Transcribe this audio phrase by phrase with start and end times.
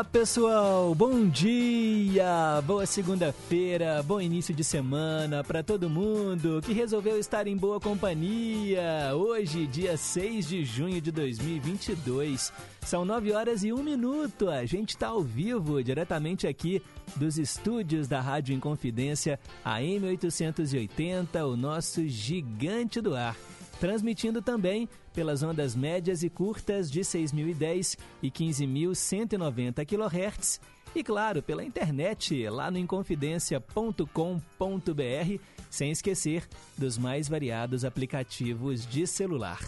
[0.00, 0.94] Diga lá, pessoal!
[0.94, 2.62] Bom dia!
[2.66, 9.12] Boa segunda-feira, bom início de semana para todo mundo que resolveu estar em boa companhia.
[9.14, 12.50] Hoje, dia 6 de junho de 2022.
[12.82, 14.48] São 9 horas e 1 minuto.
[14.48, 16.82] A gente está ao vivo, diretamente aqui
[17.16, 23.36] dos estúdios da Rádio Inconfidência, a M880, o nosso gigante do ar
[23.80, 30.60] transmitindo também pelas ondas médias e curtas de 6.010 e 15.190 kHz
[30.94, 39.60] e, claro, pela internet lá no inconfidencia.com.br, sem esquecer dos mais variados aplicativos de celular.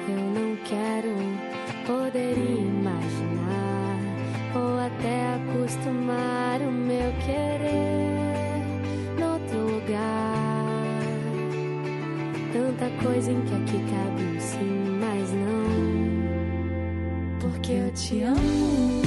[0.07, 1.11] Eu não quero.
[1.85, 3.99] Poderia imaginar
[4.55, 8.21] ou até acostumar o meu querer
[9.19, 10.40] noutro lugar.
[12.53, 15.71] Tanta coisa em que aqui cabe um sim, mas não.
[17.39, 19.01] Porque eu te amo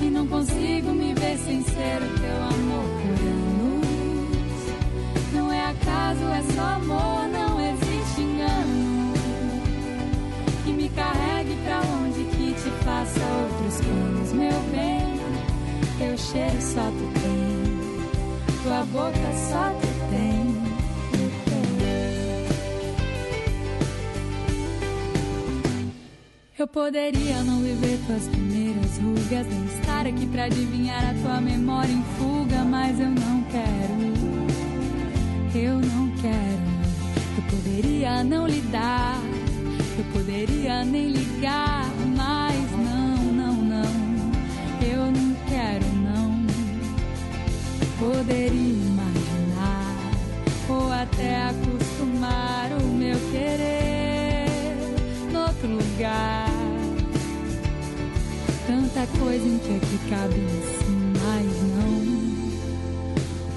[0.00, 3.84] e não consigo me ver sem ser o teu amor por anos.
[5.34, 9.12] Não é acaso, é só amor, não existe engano.
[10.64, 15.20] Que me carregue pra onde que te faça outros planos, meu bem.
[15.98, 17.78] Teu cheiro só tu tem,
[18.62, 19.89] tua boca só tu
[26.60, 31.90] Eu poderia não viver tuas primeiras rugas, nem estar aqui pra adivinhar a tua memória
[31.90, 34.04] em fuga, mas eu não quero.
[35.54, 36.60] Eu não quero.
[37.38, 39.18] Eu poderia não lidar,
[39.96, 42.49] eu poderia nem ligar, mas
[59.20, 61.92] coisa que aqui cabe sim, mas não.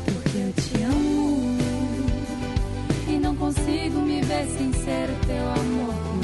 [0.06, 1.57] Porque eu te amo
[3.07, 6.23] e não consigo me ver sem ser o teu amor por.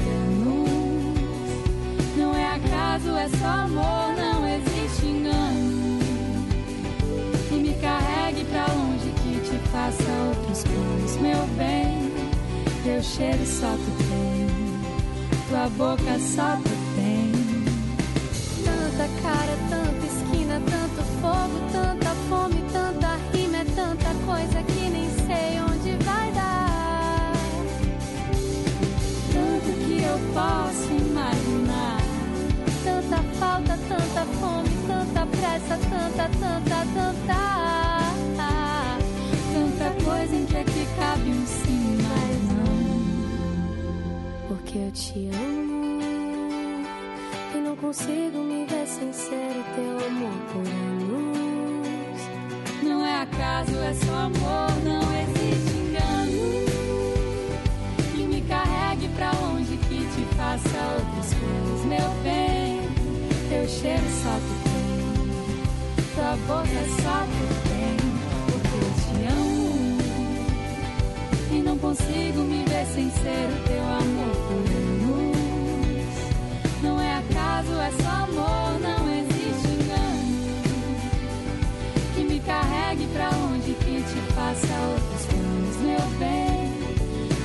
[2.18, 6.00] Não é acaso, é só amor, não existe engano.
[7.48, 12.12] Que me carregue pra longe, que te faça outros planos, meu bem.
[12.84, 14.48] Teu cheiro só tu tem,
[15.50, 16.79] tua boca só tu
[19.30, 25.62] cara, tanta esquina, tanto fogo, tanta fome, tanta rima, é tanta coisa que nem sei
[25.62, 27.34] onde vai dar.
[29.34, 32.00] Tanto que eu posso imaginar.
[32.84, 37.42] Tanta falta, tanta fome, tanta pressa, tanta, tanta, tanta.
[39.54, 42.78] Tanta coisa em que aqui cabe um sim, mas não.
[44.48, 45.59] Porque eu te amo
[47.90, 52.22] consigo me ver sincero teu amor por anos.
[52.84, 56.68] Não é acaso, é só amor, não existe engano.
[58.14, 62.80] Que me carregue pra longe, que te faça outras coisas, meu bem.
[63.50, 67.98] Teu cheiro só tu tem, tua boca só tu tem.
[68.52, 69.98] Porque eu te amo
[71.52, 74.49] e não consigo me ver sincero teu amor
[77.78, 80.40] é só amor, não existe engano.
[82.16, 85.30] Que me carregue pra onde que te faça outros
[85.82, 86.70] meu bem.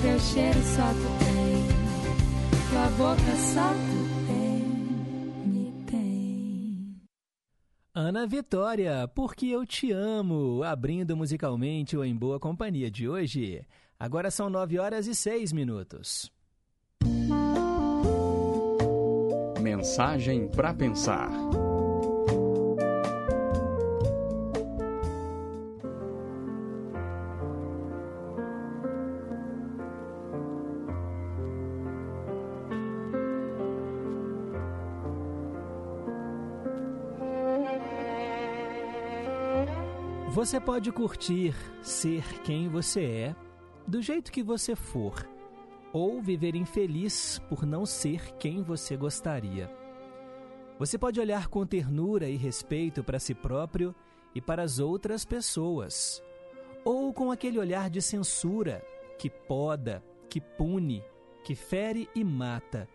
[0.03, 1.65] Teu cheiro só tu tem,
[2.71, 4.63] tua boca só tu tem,
[5.47, 7.01] me tem.
[7.95, 13.65] Ana Vitória, porque eu te amo, abrindo musicalmente o Em Boa Companhia de hoje.
[13.99, 16.31] Agora são 9 horas e 6 minutos.
[19.65, 21.31] Mensagem para pensar.
[40.29, 43.37] Você pode curtir ser quem você é,
[43.89, 45.27] do jeito que você for,
[45.95, 49.71] ou viver infeliz por não ser quem você gostaria.
[50.79, 53.95] Você pode olhar com ternura e respeito para si próprio
[54.35, 56.23] e para as outras pessoas,
[56.85, 58.85] ou com aquele olhar de censura
[59.19, 61.03] que poda, que pune,
[61.45, 62.87] que fere e mata,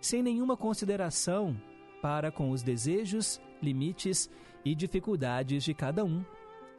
[0.00, 1.54] sem nenhuma consideração
[2.02, 4.28] para com os desejos, limites
[4.64, 6.24] e dificuldades de cada um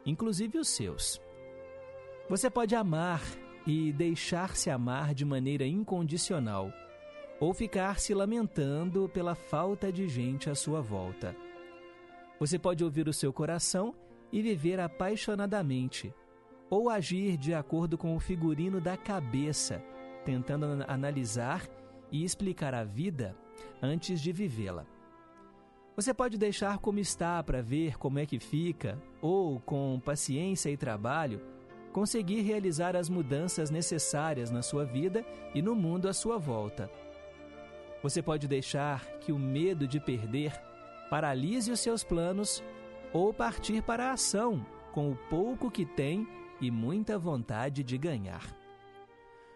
[0.04, 1.20] inclusive os seus.
[2.28, 3.20] Você pode amar
[3.66, 6.72] e deixar-se amar de maneira incondicional,
[7.38, 11.34] ou ficar se lamentando pela falta de gente à sua volta.
[12.38, 13.94] Você pode ouvir o seu coração
[14.32, 16.12] e viver apaixonadamente,
[16.68, 19.82] ou agir de acordo com o figurino da cabeça,
[20.24, 21.68] tentando analisar
[22.10, 23.36] e explicar a vida
[23.80, 24.86] antes de vivê-la.
[25.94, 30.76] Você pode deixar como está para ver como é que fica, ou, com paciência e
[30.76, 31.40] trabalho,
[31.92, 35.24] conseguir realizar as mudanças necessárias na sua vida
[35.54, 36.90] e no mundo à sua volta.
[38.02, 40.52] Você pode deixar que o medo de perder
[41.08, 42.62] paralise os seus planos
[43.12, 46.26] ou partir para a ação com o pouco que tem
[46.60, 48.56] e muita vontade de ganhar.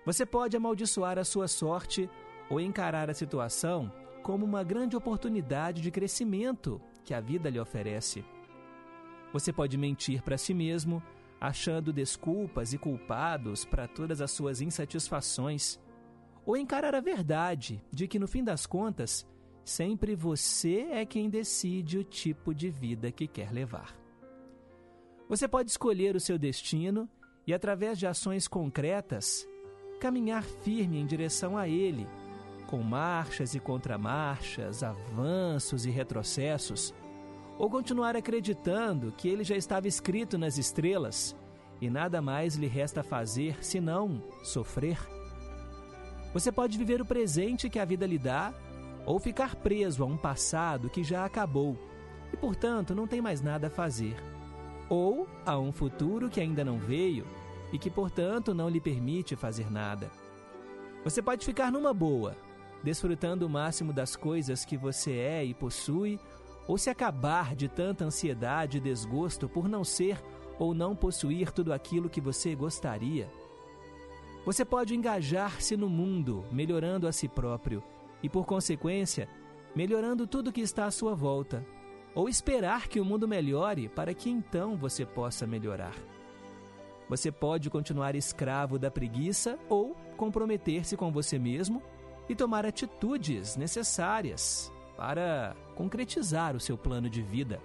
[0.05, 2.09] Você pode amaldiçoar a sua sorte
[2.49, 3.91] ou encarar a situação
[4.23, 8.25] como uma grande oportunidade de crescimento que a vida lhe oferece.
[9.33, 11.03] Você pode mentir para si mesmo,
[11.41, 15.79] achando desculpas e culpados para todas as suas insatisfações,
[16.45, 19.27] ou encarar a verdade de que, no fim das contas,
[19.65, 23.97] sempre você é quem decide o tipo de vida que quer levar.
[25.29, 27.09] Você pode escolher o seu destino
[27.47, 29.47] e, através de ações concretas,
[30.01, 32.07] caminhar firme em direção a ele
[32.67, 36.93] com marchas e contramarchas, avanços e retrocessos,
[37.59, 41.35] ou continuar acreditando que ele já estava escrito nas estrelas
[41.81, 44.99] e nada mais lhe resta fazer senão sofrer?
[46.33, 48.53] Você pode viver o presente que a vida lhe dá
[49.07, 51.79] ou ficar preso a um passado que já acabou
[52.33, 54.17] e, portanto, não tem mais nada a fazer,
[54.89, 57.25] ou a um futuro que ainda não veio
[57.73, 60.11] e que, portanto, não lhe permite fazer nada.
[61.05, 62.37] Você pode ficar numa boa,
[62.83, 66.19] desfrutando o máximo das coisas que você é e possui,
[66.69, 70.23] ou se acabar de tanta ansiedade e desgosto por não ser
[70.59, 73.29] ou não possuir tudo aquilo que você gostaria.
[74.45, 77.83] Você pode engajar-se no mundo, melhorando a si próprio
[78.23, 79.29] e, por consequência,
[79.75, 81.67] melhorando tudo que está à sua volta,
[82.15, 85.95] ou esperar que o mundo melhore para que então você possa melhorar.
[87.09, 91.83] Você pode continuar escravo da preguiça ou comprometer-se com você mesmo
[92.29, 97.61] e tomar atitudes necessárias para concretizar o seu plano de vida.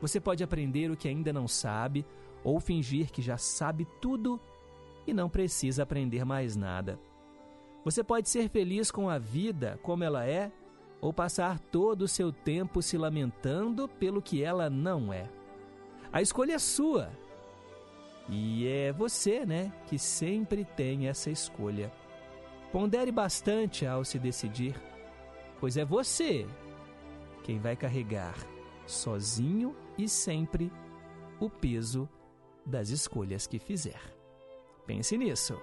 [0.00, 2.04] Você pode aprender o que ainda não sabe
[2.42, 4.40] ou fingir que já sabe tudo
[5.06, 6.98] e não precisa aprender mais nada.
[7.84, 10.50] Você pode ser feliz com a vida como ela é
[11.00, 15.28] ou passar todo o seu tempo se lamentando pelo que ela não é.
[16.12, 17.10] A escolha é sua.
[18.28, 21.92] E é você, né, que sempre tem essa escolha.
[22.70, 24.80] Pondere bastante ao se decidir,
[25.62, 26.44] pois é você
[27.44, 28.34] quem vai carregar,
[28.84, 30.72] sozinho e sempre,
[31.38, 32.08] o peso
[32.66, 34.00] das escolhas que fizer.
[34.84, 35.56] Pense nisso.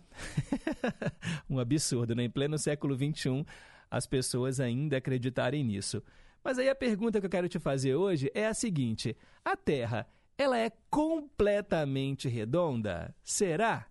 [1.49, 2.25] um absurdo, né?
[2.25, 3.47] Em pleno século XXI,
[3.90, 6.02] as pessoas ainda acreditarem nisso.
[6.44, 10.06] Mas aí a pergunta que eu quero te fazer hoje é a seguinte: a Terra,
[10.37, 13.14] ela é completamente redonda?
[13.25, 13.87] Será?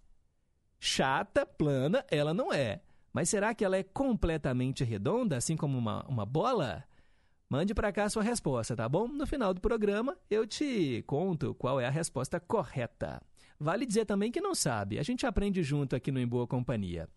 [0.80, 2.82] Chata, plana, ela não é.
[3.12, 6.84] Mas será que ela é completamente redonda, assim como uma, uma bola?
[7.52, 9.10] Mande para cá a sua resposta, tá bom?
[9.10, 13.22] No final do programa eu te conto qual é a resposta correta.
[13.60, 17.10] Vale dizer também que não sabe, a gente aprende junto aqui no Em Boa Companhia.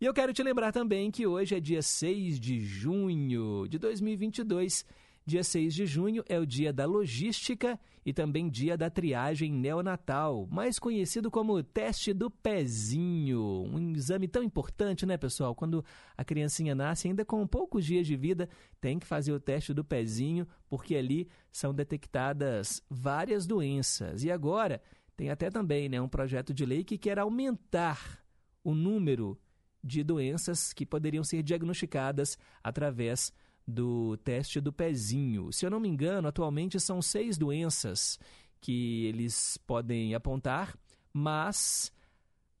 [0.00, 4.84] E eu quero te lembrar também que hoje é dia 6 de junho de 2022.
[5.24, 10.48] Dia 6 de junho é o dia da logística e também dia da triagem neonatal,
[10.50, 13.40] mais conhecido como teste do pezinho.
[13.72, 15.54] Um exame tão importante, né, pessoal?
[15.54, 15.84] Quando
[16.16, 18.48] a criancinha nasce, ainda com poucos dias de vida,
[18.80, 24.24] tem que fazer o teste do pezinho, porque ali são detectadas várias doenças.
[24.24, 24.82] E agora
[25.16, 28.24] tem até também né, um projeto de lei que quer aumentar
[28.64, 29.38] o número
[29.84, 33.32] de doenças que poderiam ser diagnosticadas através
[33.66, 35.52] do teste do pezinho.
[35.52, 38.18] Se eu não me engano, atualmente são seis doenças
[38.60, 40.76] que eles podem apontar,
[41.12, 41.92] mas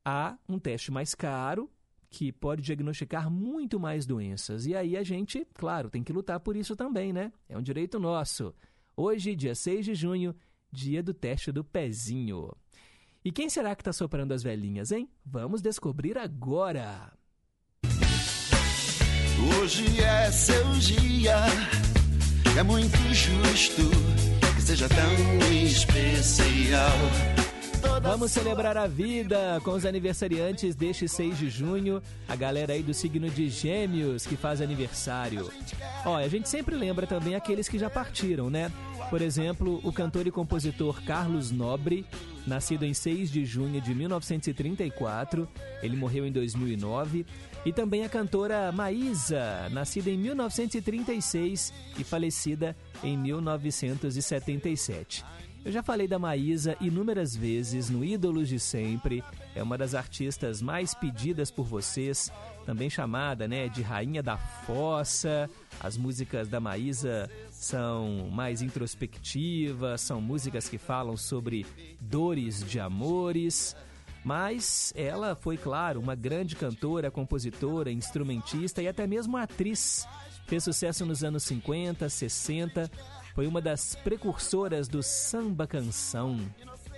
[0.04, 1.70] há um teste mais caro
[2.10, 4.66] que pode diagnosticar muito mais doenças.
[4.66, 7.32] E aí a gente, claro, tem que lutar por isso também, né?
[7.48, 8.54] É um direito nosso.
[8.94, 10.34] Hoje, dia 6 de junho,
[10.70, 12.50] dia do teste do pezinho.
[13.24, 15.08] E quem será que está soprando as velhinhas, hein?
[15.24, 17.12] Vamos descobrir agora.
[19.42, 21.36] Hoje é seu dia,
[22.56, 23.82] é muito justo
[24.54, 26.92] que seja tão especial.
[28.00, 32.94] Vamos celebrar a vida com os aniversariantes deste 6 de junho, a galera aí do
[32.94, 35.50] signo de Gêmeos que faz aniversário.
[36.04, 38.70] Ó, a gente sempre lembra também aqueles que já partiram, né?
[39.10, 42.06] Por exemplo, o cantor e compositor Carlos Nobre,
[42.46, 45.48] nascido em 6 de junho de 1934,
[45.82, 47.26] ele morreu em 2009.
[47.64, 55.24] E também a cantora Maísa, nascida em 1936 e falecida em 1977.
[55.64, 59.22] Eu já falei da Maísa inúmeras vezes no Ídolos de Sempre.
[59.54, 62.32] É uma das artistas mais pedidas por vocês,
[62.66, 65.48] também chamada né, de Rainha da Fossa.
[65.78, 71.64] As músicas da Maísa são mais introspectivas, são músicas que falam sobre
[72.00, 73.76] dores de amores.
[74.24, 80.06] Mas ela foi, claro, uma grande cantora, compositora, instrumentista e até mesmo atriz.
[80.46, 82.90] Fez sucesso nos anos 50, 60,
[83.34, 86.38] foi uma das precursoras do samba canção,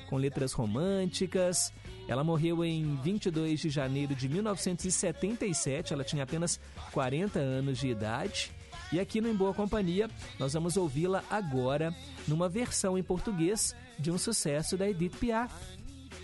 [0.08, 1.72] com letras românticas.
[2.08, 6.60] Ela morreu em 22 de janeiro de 1977, ela tinha apenas
[6.92, 8.52] 40 anos de idade.
[8.92, 11.94] E aqui no Em Boa Companhia, nós vamos ouvi-la agora
[12.28, 15.52] numa versão em português de um sucesso da Edith Piaf.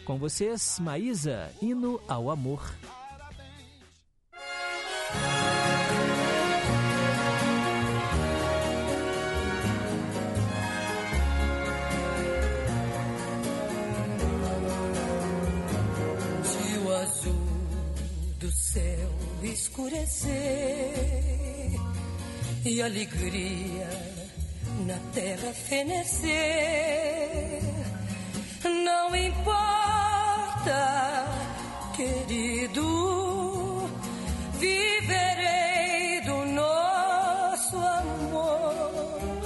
[0.05, 2.63] Com vocês, Maísa, Hino ao Amor.
[18.73, 19.11] céu
[19.43, 20.31] escurecer
[22.65, 23.89] e alegria
[24.87, 26.31] na terra fenecer.
[28.63, 29.90] Não importa,
[31.97, 33.89] querido,
[34.59, 39.43] viverei do nosso amor.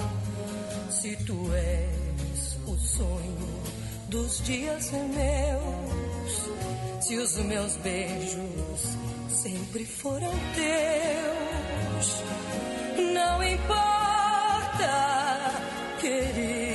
[0.89, 3.63] Se tu és o sonho
[4.09, 6.49] dos dias meus,
[7.05, 8.97] se os meus beijos
[9.29, 12.23] sempre foram teus.
[13.13, 14.91] Não importa,
[15.99, 16.74] querido,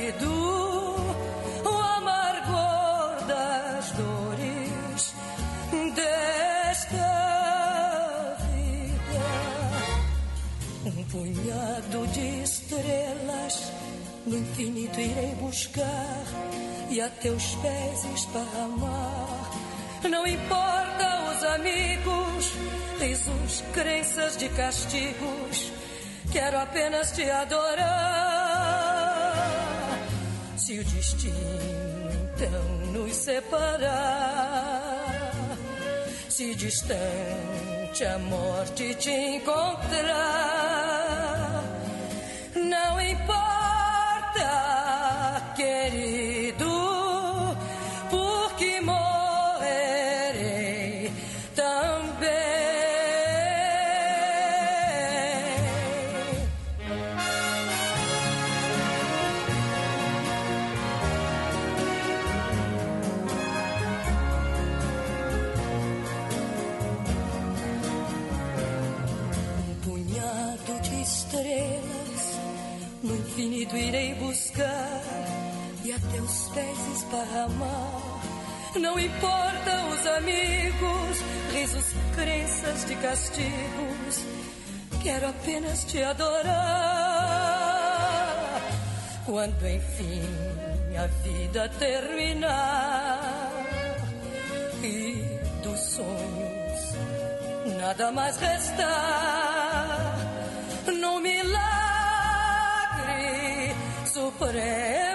[14.31, 16.23] no infinito irei buscar
[16.89, 19.51] e a teus pés esparramar.
[20.09, 22.53] Não importa os amigos
[22.99, 25.73] risos, crenças de castigos.
[26.31, 27.81] Quero apenas te adorar.
[30.55, 34.81] Se o destino então nos separar,
[36.29, 40.50] se distante a morte te encontrar,
[78.79, 81.17] Não importa os amigos,
[81.51, 84.25] risos, crenças de castigos,
[85.03, 86.51] quero apenas te adorar.
[89.25, 90.23] Quando enfim
[90.97, 93.19] a vida terminar
[94.81, 96.95] e dos sonhos
[97.77, 100.15] nada mais restar,
[100.87, 101.51] no milagre
[104.05, 105.10] supremo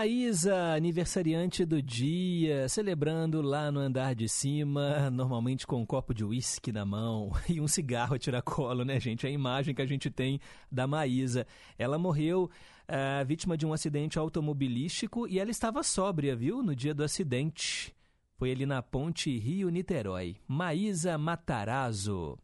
[0.00, 6.24] Maísa, aniversariante do dia, celebrando lá no andar de cima, normalmente com um copo de
[6.24, 9.26] uísque na mão e um cigarro a tiracolo, né, gente?
[9.26, 10.40] É a imagem que a gente tem
[10.72, 11.46] da Maísa.
[11.78, 12.50] Ela morreu
[12.88, 17.94] é, vítima de um acidente automobilístico e ela estava sóbria, viu, no dia do acidente.
[18.38, 20.36] Foi ali na ponte Rio-Niterói.
[20.48, 22.38] Maísa Matarazzo.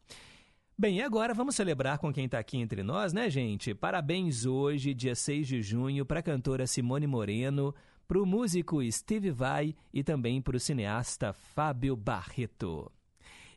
[0.79, 3.75] Bem, e agora vamos celebrar com quem está aqui entre nós, né, gente?
[3.75, 7.75] Parabéns hoje, dia 6 de junho, para a cantora Simone Moreno,
[8.07, 12.93] para o músico Steve Vai e também para o cineasta Fábio Barreto.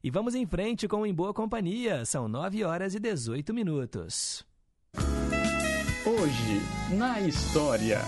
[0.01, 2.05] E vamos em frente com Em Boa Companhia.
[2.05, 4.45] São 9 horas e 18 minutos.
[6.05, 7.99] Hoje, na história.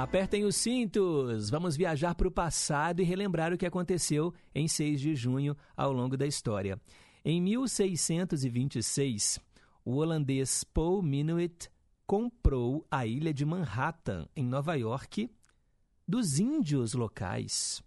[0.00, 1.50] Apertem os cintos!
[1.50, 5.92] Vamos viajar para o passado e relembrar o que aconteceu em 6 de junho ao
[5.92, 6.80] longo da história.
[7.22, 9.38] Em 1626,
[9.84, 11.68] o holandês Paul Minuit
[12.06, 15.30] comprou a ilha de Manhattan, em Nova York,
[16.08, 17.82] dos índios locais.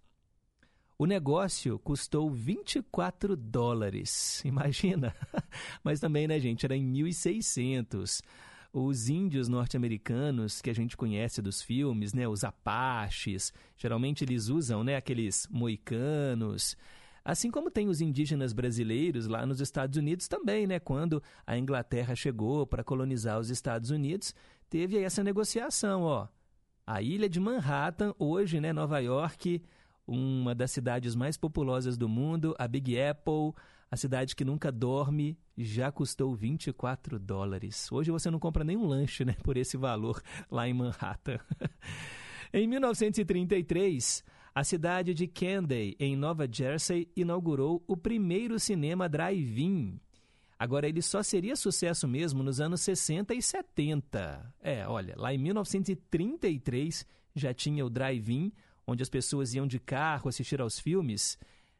[0.99, 5.15] O negócio custou 24 dólares, imagina.
[5.83, 8.21] Mas também, né, gente, era em 1600.
[8.75, 14.83] Os índios norte-americanos que a gente conhece dos filmes, né, os apaches, geralmente eles usam,
[14.83, 16.75] né, aqueles moicanos.
[17.23, 20.79] Assim como tem os indígenas brasileiros lá nos Estados Unidos também, né?
[20.79, 24.33] Quando a Inglaterra chegou para colonizar os Estados Unidos,
[24.69, 26.27] teve essa negociação, ó.
[26.85, 29.61] A ilha de Manhattan, hoje, né, Nova York,
[30.07, 33.53] uma das cidades mais populosas do mundo, a Big Apple,
[33.89, 37.91] a cidade que nunca dorme, já custou 24 dólares.
[37.91, 41.39] Hoje você não compra nem um lanche né, por esse valor lá em Manhattan.
[42.51, 44.23] em 1933,
[44.55, 49.99] a cidade de Candy, em Nova Jersey, inaugurou o primeiro cinema drive-in.
[50.59, 54.53] Agora, ele só seria sucesso mesmo nos anos 60 e 70.
[54.61, 58.51] É, olha, lá em 1933 já tinha o drive-in,
[58.85, 61.37] onde as pessoas iam de carro assistir aos filmes,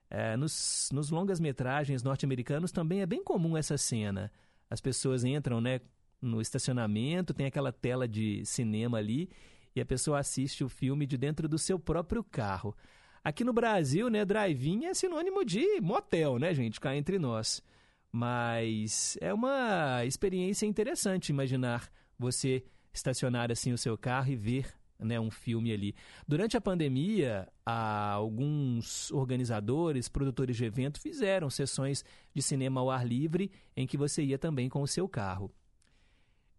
[0.09, 4.31] é, nos, nos longas-metragens norte-americanos também é bem comum essa cena.
[4.69, 5.81] As pessoas entram né,
[6.21, 9.29] no estacionamento, tem aquela tela de cinema ali,
[9.75, 12.75] e a pessoa assiste o filme de dentro do seu próprio carro.
[13.23, 17.63] Aqui no Brasil, né, drive-in é sinônimo de motel, né, gente, cá entre nós.
[18.11, 21.89] Mas é uma experiência interessante imaginar
[22.19, 22.63] você
[22.93, 24.67] estacionar assim o seu carro e ver
[25.03, 25.95] né, um filme ali.
[26.27, 33.51] Durante a pandemia, alguns organizadores, produtores de evento fizeram sessões de cinema ao ar livre
[33.75, 35.51] em que você ia também com o seu carro.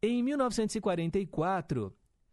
[0.02, 1.92] Em 1944,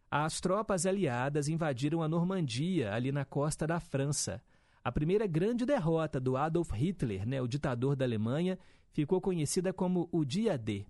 [0.09, 4.43] as tropas aliadas invadiram a Normandia, ali na costa da França.
[4.83, 8.59] A primeira grande derrota do Adolf Hitler, né, o ditador da Alemanha,
[8.91, 10.85] ficou conhecida como o Dia D.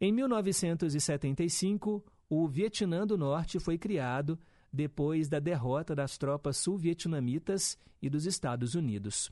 [0.00, 2.02] Em 1975,
[2.42, 4.38] o Vietnã do Norte foi criado
[4.72, 9.30] depois da derrota das tropas sul-vietnamitas e dos Estados Unidos.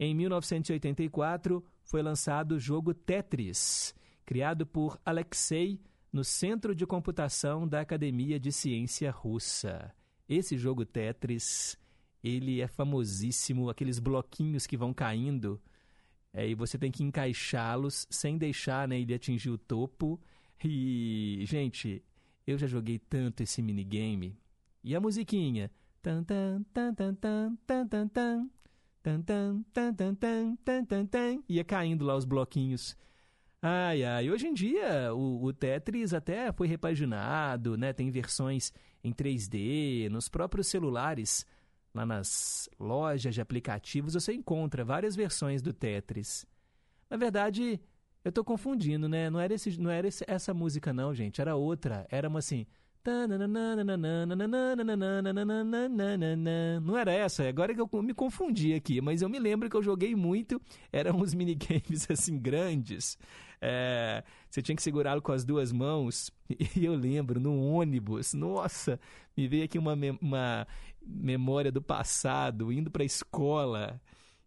[0.00, 5.80] Em 1984, foi lançado o jogo Tetris, criado por Alexei
[6.12, 9.92] no Centro de Computação da Academia de Ciência Russa.
[10.28, 11.78] Esse jogo Tetris,
[12.22, 15.60] ele é famosíssimo, aqueles bloquinhos que vão caindo,
[16.32, 20.20] é, e você tem que encaixá-los sem deixar né, ele atingir o topo.
[20.64, 22.02] E, gente,
[22.50, 24.38] eu já joguei tanto esse minigame.
[24.82, 25.70] E a musiquinha?
[26.00, 28.50] Tan tan tan tan tan tan tan tan
[29.02, 32.96] tan tan tan tan tan tan tan tan ia caindo lá os bloquinhos.
[33.60, 37.92] Ai, ai, hoje em dia o, o, Tetris até foi repaginado, né?
[37.92, 38.72] Tem versões
[39.04, 41.44] em 3D, nos próprios celulares,
[41.92, 46.46] lá nas lojas de aplicativos você encontra várias versões do Tetris.
[47.10, 47.80] Na verdade,
[48.24, 49.30] eu tô confundindo, né?
[49.30, 51.40] Não era, esse, não era esse, essa música, não, gente.
[51.40, 52.06] Era outra.
[52.10, 52.66] Era uma assim.
[56.82, 57.48] Não era essa?
[57.48, 60.60] Agora que eu me confundi aqui, mas eu me lembro que eu joguei muito.
[60.92, 63.16] Eram uns minigames assim grandes.
[63.60, 66.30] É, você tinha que segurá-lo com as duas mãos.
[66.76, 68.98] E eu lembro, no ônibus, nossa,
[69.36, 70.66] me veio aqui uma, uma
[71.06, 74.00] memória do passado, indo para a escola.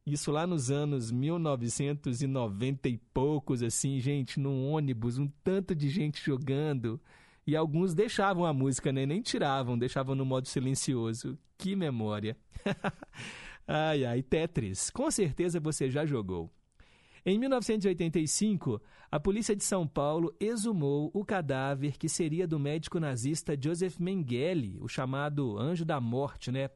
[0.06, 6.24] Isso lá nos anos 1990 e poucos, assim, gente, num ônibus, um tanto de gente
[6.24, 7.00] jogando.
[7.46, 9.06] E alguns deixavam a música, né?
[9.06, 11.38] Nem tiravam, deixavam no modo silencioso.
[11.58, 12.36] Que memória.
[13.68, 14.90] ai, ai, Tetris.
[14.90, 16.52] Com certeza você já jogou.
[17.24, 23.56] Em 1985, a polícia de São Paulo exumou o cadáver que seria do médico nazista
[23.62, 26.70] Joseph Mengele, o chamado Anjo da Morte, né?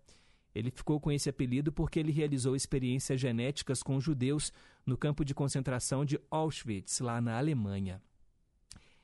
[0.56, 4.54] Ele ficou com esse apelido porque ele realizou experiências genéticas com judeus
[4.86, 8.02] no campo de concentração de Auschwitz, lá na Alemanha.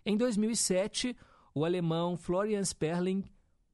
[0.05, 1.15] Em 2007,
[1.53, 3.25] o alemão Florian Sperling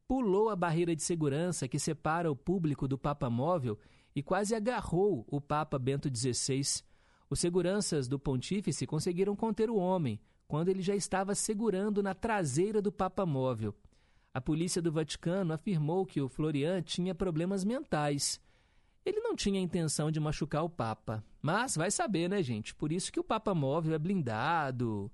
[0.07, 3.77] pulou a barreira de segurança que separa o público do Papa Móvel
[4.15, 6.83] e quase agarrou o Papa Bento XVI.
[7.29, 12.81] Os seguranças do pontífice conseguiram conter o homem quando ele já estava segurando na traseira
[12.81, 13.75] do Papa Móvel.
[14.37, 18.39] A polícia do Vaticano afirmou que o Florian tinha problemas mentais.
[19.03, 22.75] Ele não tinha intenção de machucar o Papa, mas vai saber, né, gente?
[22.75, 25.11] Por isso que o Papa Móvel é blindado,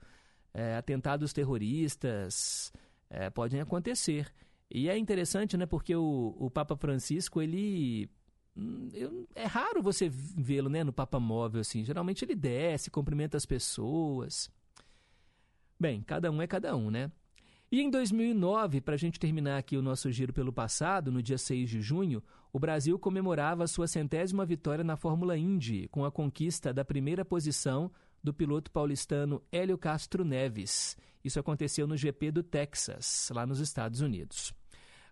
[0.54, 2.74] é, atentados terroristas
[3.10, 4.30] é, podem acontecer.
[4.70, 8.10] E é interessante, né, porque o, o Papa Francisco, ele
[8.58, 11.86] hum, eu, é raro você vê-lo né, no Papa Móvel, assim.
[11.86, 14.52] Geralmente ele desce, cumprimenta as pessoas.
[15.80, 17.10] Bem, cada um é cada um, né?
[17.74, 21.40] E em 2009, para a gente terminar aqui o nosso giro pelo passado, no dia
[21.40, 26.72] 6 de junho, o Brasil comemorava sua centésima vitória na Fórmula Indy, com a conquista
[26.72, 27.92] da primeira posição
[28.24, 30.96] do piloto paulistano Hélio Castro Neves.
[31.24, 34.54] Isso aconteceu no GP do Texas, lá nos Estados Unidos.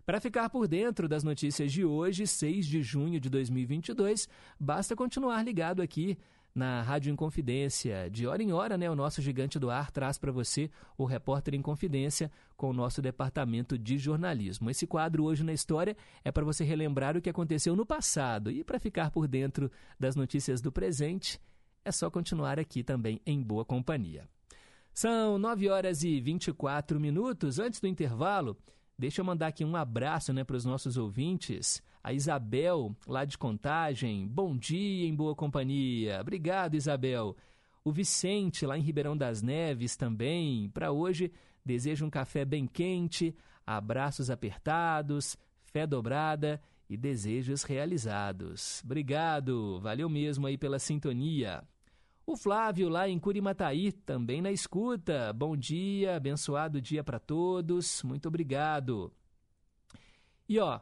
[0.06, 4.28] Para ficar por dentro das notícias de hoje, 6 de junho de 2022,
[4.60, 6.16] basta continuar ligado aqui
[6.54, 8.10] na Rádio Inconfidência.
[8.10, 11.54] De hora em hora, né, o nosso gigante do ar traz para você o Repórter
[11.54, 14.70] em Confidência com o nosso departamento de jornalismo.
[14.70, 18.62] Esse quadro hoje na história é para você relembrar o que aconteceu no passado e
[18.62, 21.40] para ficar por dentro das notícias do presente
[21.84, 24.28] é só continuar aqui também em boa companhia.
[24.94, 27.58] São 9 horas e 24 minutos.
[27.58, 28.56] Antes do intervalo,
[29.02, 31.82] deixa eu mandar aqui um abraço né, para os nossos ouvintes.
[32.04, 34.28] A Isabel, lá de Contagem.
[34.28, 36.20] Bom dia em boa companhia.
[36.20, 37.36] Obrigado, Isabel.
[37.84, 40.70] O Vicente, lá em Ribeirão das Neves, também.
[40.70, 41.32] Para hoje,
[41.64, 43.34] desejo um café bem quente,
[43.66, 48.80] abraços apertados, fé dobrada e desejos realizados.
[48.84, 51.64] Obrigado, valeu mesmo aí pela sintonia.
[52.24, 55.32] O Flávio, lá em Curimataí, também na escuta.
[55.32, 58.00] Bom dia, abençoado dia para todos.
[58.04, 59.12] Muito obrigado.
[60.48, 60.80] E ó,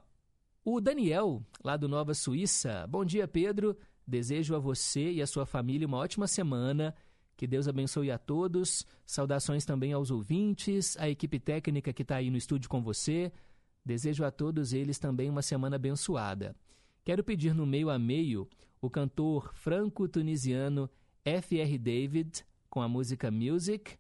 [0.62, 2.86] o Daniel, lá do Nova Suíça.
[2.86, 3.74] Bom dia, Pedro.
[4.06, 6.94] Desejo a você e a sua família uma ótima semana.
[7.38, 8.86] Que Deus abençoe a todos.
[9.06, 13.32] Saudações também aos ouvintes, à equipe técnica que está aí no estúdio com você.
[13.82, 16.54] Desejo a todos eles também uma semana abençoada.
[17.02, 18.46] Quero pedir no meio a meio
[18.78, 20.90] o cantor franco-tunisiano
[21.24, 21.78] F.R.
[21.78, 23.96] David com a música Music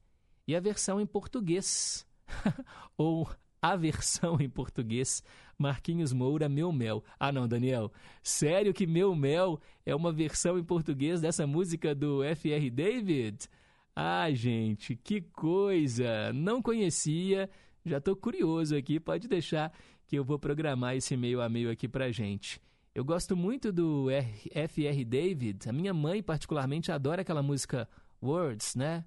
[0.46, 2.06] e a versão em português,
[2.96, 3.28] ou
[3.60, 5.22] a versão em português,
[5.58, 7.04] Marquinhos Moura, Meu Mel.
[7.18, 12.22] Ah, não, Daniel, sério que Meu Mel é uma versão em português dessa música do
[12.24, 12.70] F.R.
[12.70, 13.48] David?
[13.94, 16.32] Ah, gente, que coisa!
[16.32, 17.50] Não conhecia,
[17.84, 19.72] já estou curioso aqui, pode deixar
[20.06, 22.60] que eu vou programar esse meio a meio aqui pra gente.
[22.92, 25.04] Eu gosto muito do F.R.
[25.04, 25.68] David.
[25.68, 27.88] A minha mãe, particularmente, adora aquela música
[28.20, 29.04] Words, né?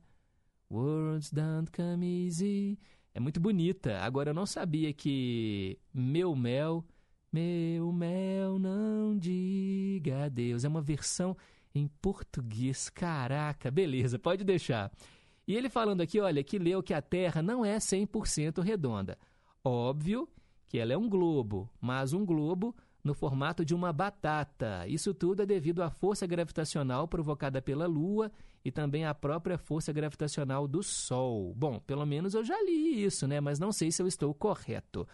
[0.71, 2.79] Words don't come easy.
[3.13, 3.99] É muito bonita.
[3.99, 6.85] Agora, eu não sabia que Meu Mel,
[7.31, 10.63] Meu Mel, não diga adeus.
[10.63, 11.35] É uma versão
[11.75, 12.89] em português.
[12.89, 14.93] Caraca, beleza, pode deixar.
[15.45, 19.17] E ele falando aqui, olha, que leu que a Terra não é 100% redonda.
[19.61, 20.29] Óbvio
[20.67, 24.87] que ela é um globo, mas um globo no formato de uma batata.
[24.87, 28.31] Isso tudo é devido à força gravitacional provocada pela Lua
[28.63, 31.53] e também à própria força gravitacional do Sol.
[31.55, 33.41] Bom, pelo menos eu já li isso, né?
[33.41, 35.07] Mas não sei se eu estou correto.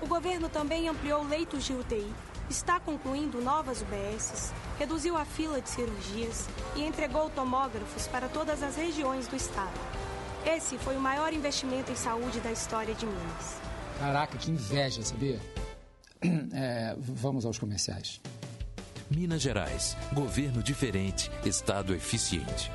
[0.00, 2.12] O governo também ampliou leitos de UTI,
[2.50, 8.74] está concluindo novas UBSs, reduziu a fila de cirurgias e entregou tomógrafos para todas as
[8.74, 9.72] regiões do estado.
[10.44, 13.60] Esse foi o maior investimento em saúde da história de Minas.
[14.00, 15.40] Caraca, que inveja, sabia?
[16.54, 18.20] É, vamos aos comerciais.
[19.10, 22.70] Minas Gerais, governo diferente, estado eficiente.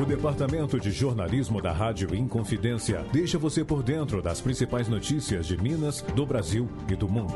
[0.00, 5.60] O Departamento de Jornalismo da Rádio Inconfidência deixa você por dentro das principais notícias de
[5.60, 7.34] Minas, do Brasil e do mundo.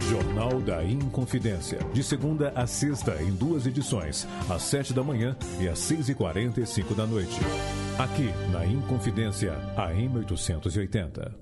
[0.00, 5.68] Jornal da Inconfidência, de segunda a sexta, em duas edições, às sete da manhã e
[5.68, 7.38] às seis e quarenta e cinco da noite.
[7.96, 11.32] Aqui, na Inconfidência, AM 880.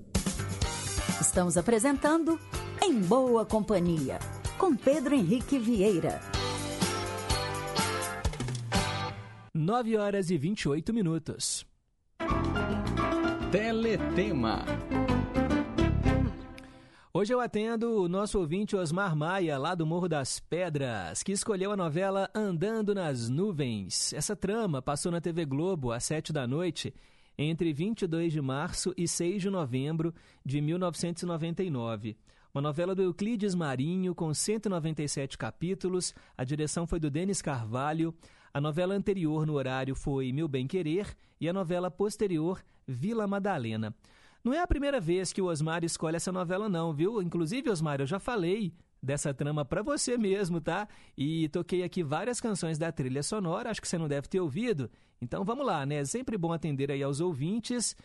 [1.19, 2.39] Estamos apresentando
[2.83, 4.19] Em Boa Companhia,
[4.59, 6.38] com Pedro Henrique Vieira.
[9.53, 11.65] 9 horas e 28 minutos.
[13.51, 14.63] Teletema.
[17.11, 21.71] Hoje eu atendo o nosso ouvinte Osmar Maia, lá do Morro das Pedras, que escolheu
[21.71, 24.13] a novela Andando nas Nuvens.
[24.13, 26.93] Essa trama passou na TV Globo às 7 da noite,
[27.35, 30.13] entre 22 de março e 6 de novembro
[30.45, 32.15] de 1999.
[32.53, 36.13] Uma novela do Euclides Marinho, com 197 capítulos.
[36.37, 38.13] A direção foi do Denis Carvalho.
[38.53, 43.95] A novela anterior no horário foi Meu Bem Querer e a novela posterior Vila Madalena.
[44.43, 47.21] Não é a primeira vez que o Osmar escolhe essa novela não, viu?
[47.21, 50.87] Inclusive, Osmar, eu já falei dessa trama para você mesmo, tá?
[51.17, 54.89] E toquei aqui várias canções da trilha sonora, acho que você não deve ter ouvido.
[55.21, 55.95] Então vamos lá, né?
[55.95, 57.95] É sempre bom atender aí aos ouvintes.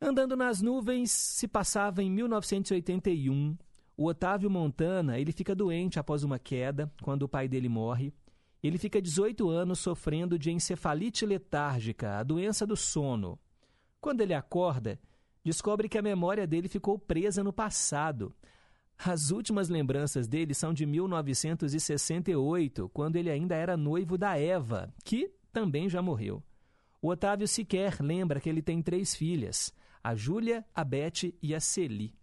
[0.00, 3.56] Andando nas nuvens se passava em 1981.
[3.96, 8.12] O Otávio Montana, ele fica doente após uma queda, quando o pai dele morre.
[8.62, 13.38] Ele fica 18 anos sofrendo de encefalite letárgica, a doença do sono.
[14.00, 15.00] Quando ele acorda,
[15.44, 18.32] descobre que a memória dele ficou presa no passado.
[18.96, 25.28] As últimas lembranças dele são de 1968, quando ele ainda era noivo da Eva, que
[25.52, 26.40] também já morreu.
[27.00, 31.58] O Otávio sequer lembra que ele tem três filhas, a Júlia, a Beth e a
[31.58, 32.14] Celi.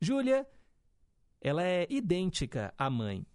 [0.00, 0.46] Júlia,
[1.42, 3.26] ela é idêntica à mãe,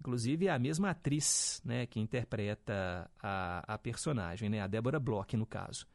[0.00, 5.36] Inclusive, é a mesma atriz né, que interpreta a, a personagem, né, a Débora Bloch,
[5.36, 5.86] no caso.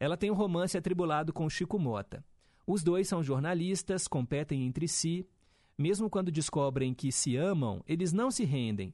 [0.00, 2.24] Ela tem um romance atribulado com Chico Mota.
[2.66, 5.24] Os dois são jornalistas, competem entre si.
[5.78, 8.92] Mesmo quando descobrem que se amam, eles não se rendem.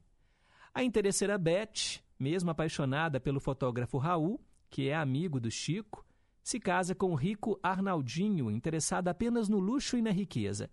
[0.75, 6.05] A interesseira Beth, mesmo apaixonada pelo fotógrafo Raul, que é amigo do Chico,
[6.43, 10.71] se casa com o rico Arnaldinho, interessado apenas no luxo e na riqueza.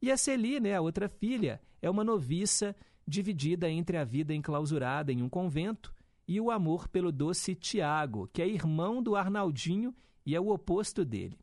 [0.00, 2.74] E a Celi, né, a outra filha, é uma noviça
[3.06, 5.94] dividida entre a vida enclausurada em um convento
[6.26, 11.04] e o amor pelo doce Tiago, que é irmão do Arnaldinho e é o oposto
[11.04, 11.38] dele.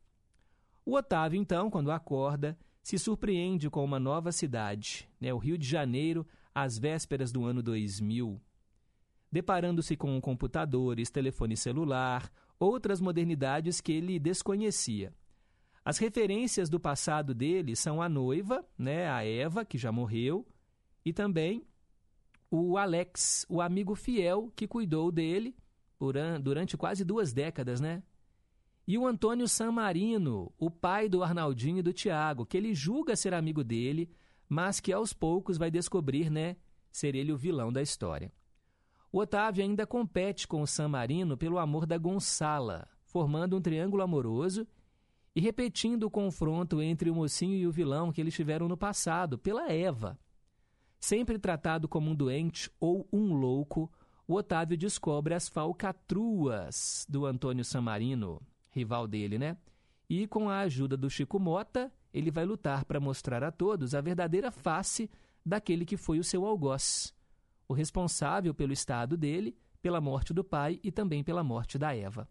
[0.84, 5.66] O Otávio, então, quando acorda, se surpreende com uma nova cidade, né, o Rio de
[5.66, 8.40] Janeiro, às vésperas do ano 2000.
[9.30, 15.14] Deparando-se com computadores, telefone celular, outras modernidades que ele desconhecia.
[15.84, 20.46] As referências do passado dele são a noiva, né, a Eva, que já morreu,
[21.04, 21.64] e também
[22.50, 25.54] o Alex, o amigo fiel que cuidou dele
[26.42, 28.02] durante quase duas décadas, né?
[28.86, 33.32] E o Antônio Marino, o pai do Arnaldinho e do Tiago, que ele julga ser
[33.34, 34.10] amigo dele,
[34.48, 36.56] mas que aos poucos vai descobrir, né,
[36.90, 38.32] ser ele o vilão da história.
[39.12, 44.66] O Otávio ainda compete com o Marino pelo amor da Gonçala, formando um triângulo amoroso
[45.36, 49.38] e repetindo o confronto entre o mocinho e o vilão que eles tiveram no passado,
[49.38, 50.18] pela Eva.
[51.00, 53.90] Sempre tratado como um doente ou um louco,
[54.28, 59.56] o Otávio descobre as falcatruas do Antônio Samarino, rival dele, né?
[60.08, 64.00] E com a ajuda do Chico Mota, ele vai lutar para mostrar a todos a
[64.00, 65.10] verdadeira face
[65.44, 67.14] daquele que foi o seu algoz,
[67.66, 72.28] o responsável pelo estado dele, pela morte do pai e também pela morte da Eva.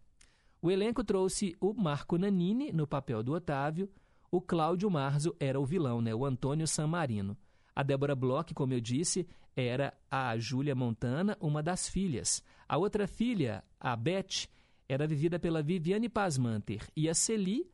[0.62, 3.90] O elenco trouxe o Marco Nanini no papel do Otávio,
[4.30, 7.36] o Cláudio Marzo era o vilão, né, o Antônio San Marino.
[7.80, 12.44] A Débora Bloch, como eu disse, era a Júlia Montana, uma das filhas.
[12.68, 14.50] A outra filha, a Beth,
[14.86, 17.72] era vivida pela Viviane Pasmanter e a Celi,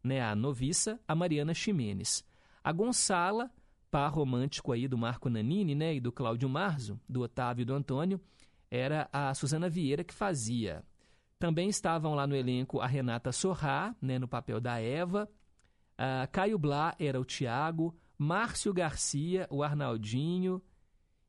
[0.00, 2.24] né, a noviça, a Mariana Ximenes.
[2.62, 3.50] A Gonçala,
[3.90, 7.74] par romântico aí do Marco Nanini né, e do Cláudio Marzo, do Otávio e do
[7.74, 8.20] Antônio,
[8.70, 10.84] era a Suzana Vieira que fazia.
[11.36, 15.28] Também estavam lá no elenco a Renata Sorrá, né, no papel da Eva,
[15.98, 20.60] a Caio Blá era o Tiago, Márcio Garcia, o Arnaldinho,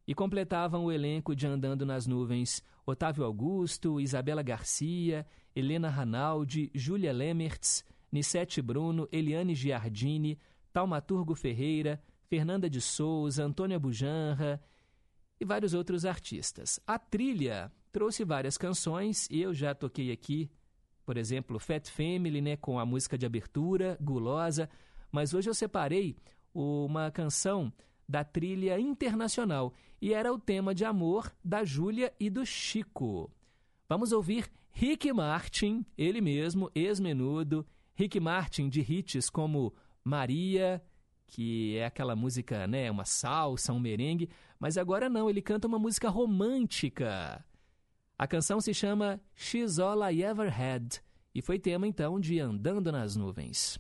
[0.08, 5.24] e completavam o elenco de Andando nas Nuvens Otávio Augusto, Isabela Garcia,
[5.56, 10.40] Helena Ranaldi, Júlia Lemertz, Nissete Bruno, Eliane Giardini,
[10.74, 14.60] Taumaturgo Ferreira, Fernanda de Souza, Antônia Bujanra
[15.40, 16.80] e vários outros artistas.
[16.88, 20.50] A trilha trouxe várias canções e eu já toquei aqui,
[21.06, 24.68] por exemplo, Fat Family, né, com a música de abertura, Gulosa,
[25.12, 26.18] mas hoje eu separei
[26.54, 27.72] uma canção
[28.08, 33.32] da trilha internacional e era o tema de amor da Júlia e do Chico.
[33.88, 40.82] Vamos ouvir Rick Martin, ele mesmo, ex-menudo, Rick Martin de hits como Maria,
[41.28, 45.78] que é aquela música, né, uma salsa, um merengue, mas agora não, ele canta uma
[45.78, 47.44] música romântica.
[48.18, 51.00] A canção se chama She's All I Ever Had
[51.34, 53.80] e foi tema então de Andando nas Nuvens.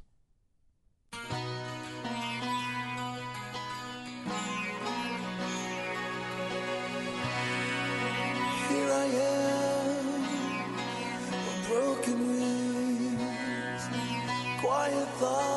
[15.21, 15.48] love.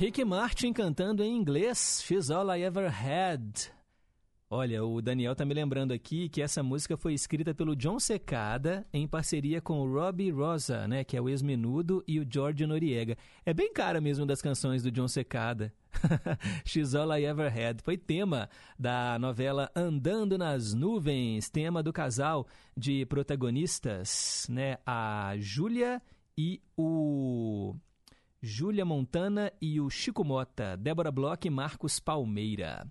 [0.00, 3.70] Rick Martin cantando em inglês, She's All I Ever Had.
[4.48, 8.86] Olha, o Daniel tá me lembrando aqui que essa música foi escrita pelo John Secada
[8.94, 13.14] em parceria com o Robbie Rosa, né, que é o ex-menudo, e o George Noriega.
[13.44, 15.70] É bem cara mesmo das canções do John Secada.
[16.64, 18.48] She's All I Ever Had foi tema
[18.78, 26.00] da novela Andando nas Nuvens, tema do casal de protagonistas, né, a Júlia
[26.38, 27.74] e o
[28.42, 32.86] Júlia Montana e o Chico Mota, Débora Bloch e Marcos Palmeira.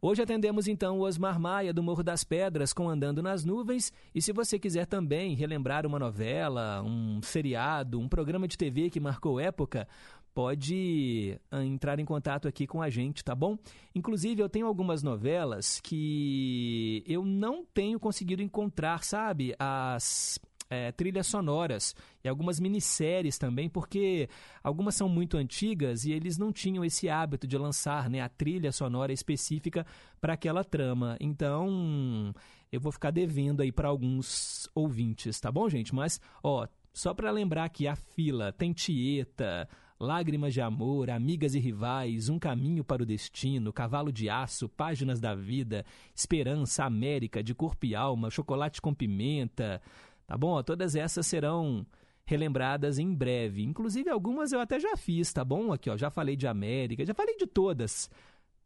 [0.00, 3.90] Hoje atendemos então o Osmar Maia do Morro das Pedras com Andando nas Nuvens.
[4.14, 9.00] E se você quiser também relembrar uma novela, um seriado, um programa de TV que
[9.00, 9.88] marcou época,
[10.34, 13.56] pode ah, entrar em contato aqui com a gente, tá bom?
[13.94, 19.54] Inclusive, eu tenho algumas novelas que eu não tenho conseguido encontrar, sabe?
[19.58, 20.38] As
[20.68, 24.28] é, trilhas sonoras e algumas minisséries também, porque
[24.62, 28.72] algumas são muito antigas e eles não tinham esse hábito de lançar né, a trilha
[28.72, 29.86] sonora específica
[30.20, 31.16] para aquela trama.
[31.20, 32.34] Então,
[32.72, 35.94] eu vou ficar devendo aí para alguns ouvintes, tá bom, gente?
[35.94, 41.58] Mas, ó, só para lembrar que a fila tem Tieta, Lágrimas de Amor, Amigas e
[41.58, 45.84] Rivais, Um Caminho para o Destino, Cavalo de Aço, Páginas da Vida,
[46.14, 49.80] Esperança, América, De Corpo e Alma, Chocolate com Pimenta,
[50.26, 50.62] Tá bom?
[50.62, 51.86] Todas essas serão
[52.26, 53.62] relembradas em breve.
[53.62, 55.72] Inclusive, algumas eu até já fiz, tá bom?
[55.72, 58.10] Aqui, ó, já falei de América, já falei de todas.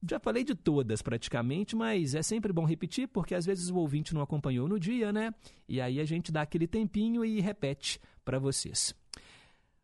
[0.07, 4.15] Já falei de todas praticamente, mas é sempre bom repetir, porque às vezes o ouvinte
[4.15, 5.35] não acompanhou no dia, né?
[5.69, 8.95] E aí a gente dá aquele tempinho e repete para vocês.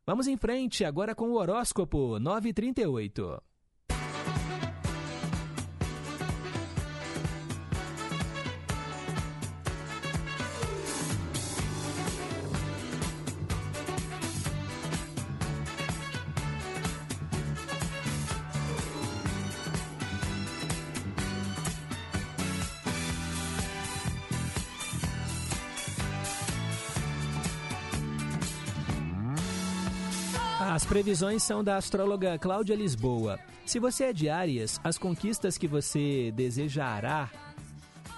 [0.07, 3.43] Vamos em frente agora com o horóscopo 938.
[30.95, 33.40] Previsões são da astróloga Cláudia Lisboa.
[33.66, 37.28] Se você é de Áries, as conquistas que você desejará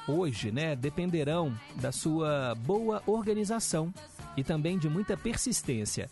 [0.07, 3.95] hoje, né, dependerão da sua boa organização
[4.37, 6.11] e também de muita persistência.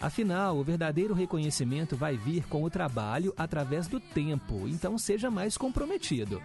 [0.00, 5.58] Afinal, o verdadeiro reconhecimento vai vir com o trabalho através do tempo, então seja mais
[5.58, 6.42] comprometido.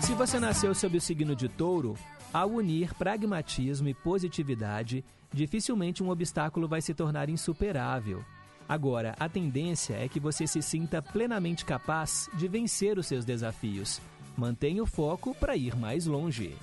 [0.00, 1.98] Se você nasceu sob o signo de Touro,
[2.32, 5.04] ao unir pragmatismo e positividade,
[5.36, 8.24] dificilmente um obstáculo vai se tornar insuperável.
[8.66, 14.00] Agora, a tendência é que você se sinta plenamente capaz de vencer os seus desafios.
[14.34, 16.56] Mantenha o foco para ir mais longe.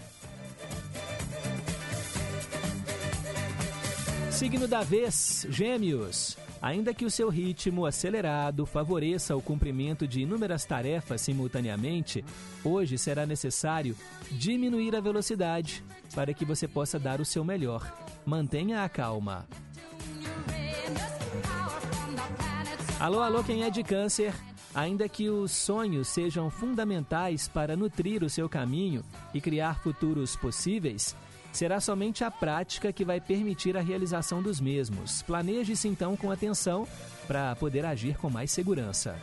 [4.31, 6.35] Signo da vez, Gêmeos.
[6.63, 12.23] Ainda que o seu ritmo acelerado favoreça o cumprimento de inúmeras tarefas simultaneamente,
[12.63, 13.97] hoje será necessário
[14.31, 15.83] diminuir a velocidade
[16.15, 17.93] para que você possa dar o seu melhor.
[18.25, 19.45] Mantenha a calma.
[22.97, 24.33] Alô, alô, quem é de câncer?
[24.73, 29.03] Ainda que os sonhos sejam fundamentais para nutrir o seu caminho
[29.33, 31.13] e criar futuros possíveis,
[31.53, 35.21] será somente a prática que vai permitir a realização dos mesmos.
[35.21, 36.87] Planeje-se então com atenção
[37.27, 39.15] para poder agir com mais segurança.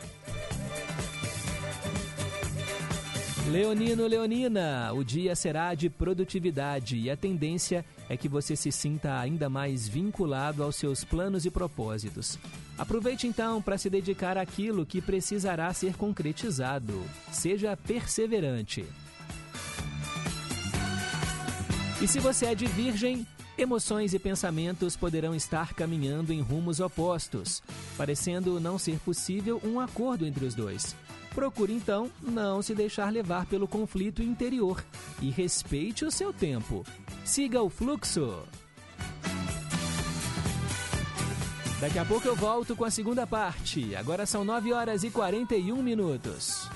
[3.51, 9.19] Leonino, Leonina, o dia será de produtividade e a tendência é que você se sinta
[9.19, 12.39] ainda mais vinculado aos seus planos e propósitos.
[12.77, 17.03] Aproveite então para se dedicar àquilo que precisará ser concretizado.
[17.29, 18.85] Seja perseverante.
[22.01, 27.61] E se você é de Virgem, emoções e pensamentos poderão estar caminhando em rumos opostos,
[27.95, 30.95] parecendo não ser possível um acordo entre os dois.
[31.35, 34.83] Procure então não se deixar levar pelo conflito interior
[35.21, 36.83] e respeite o seu tempo.
[37.23, 38.35] Siga o fluxo.
[41.79, 43.95] Daqui a pouco eu volto com a segunda parte.
[43.95, 46.67] Agora são 9 horas e 41 minutos.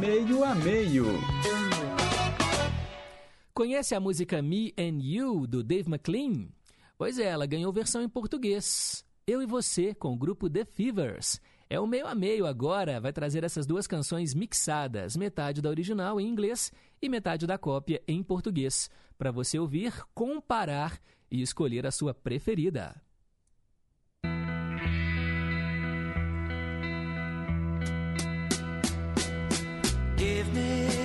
[0.00, 1.06] Meio a meio.
[3.56, 6.48] Conhece a música Me and You, do Dave McLean?
[6.98, 9.02] Pois é, ela ganhou versão em português.
[9.26, 11.40] Eu e Você, com o grupo The Fevers.
[11.70, 16.20] É o meio a meio agora, vai trazer essas duas canções mixadas, metade da original
[16.20, 21.00] em inglês e metade da cópia em português, para você ouvir, comparar
[21.30, 23.00] e escolher a sua preferida.
[30.18, 30.95] Give me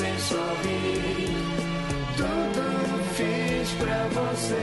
[0.00, 1.28] Sei sorrir.
[2.16, 4.56] Tudo fiz pra você.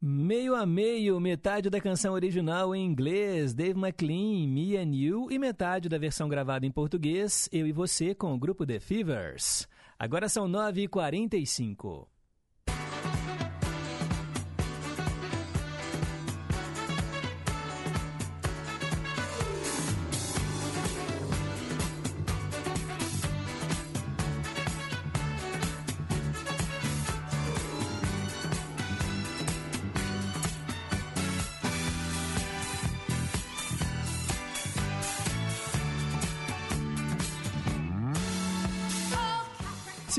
[0.00, 5.36] Meio a meio, metade da canção original em inglês, Dave McLean, Me and You, e
[5.36, 9.66] metade da versão gravada em português, Eu e Você, com o grupo The Fevers.
[9.98, 12.06] Agora são 9h45.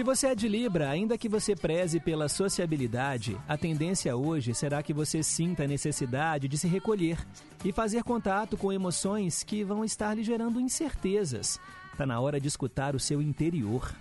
[0.08, 4.93] Você é de Libra, ainda que você preze pela sociabilidade, a tendência hoje será que
[4.93, 7.20] você sinta a necessidade de se recolher
[7.66, 11.60] e fazer contato com emoções que vão estar lhe gerando incertezas.
[11.91, 13.93] Está na hora de escutar o seu interior.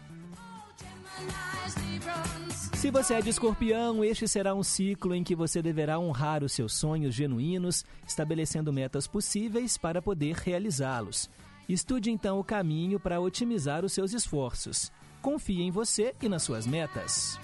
[2.77, 6.53] Se você é de escorpião, este será um ciclo em que você deverá honrar os
[6.53, 11.29] seus sonhos genuínos, estabelecendo metas possíveis para poder realizá-los.
[11.69, 14.93] Estude então o caminho para otimizar os seus esforços.
[15.27, 17.37] Confie em você e nas suas metas.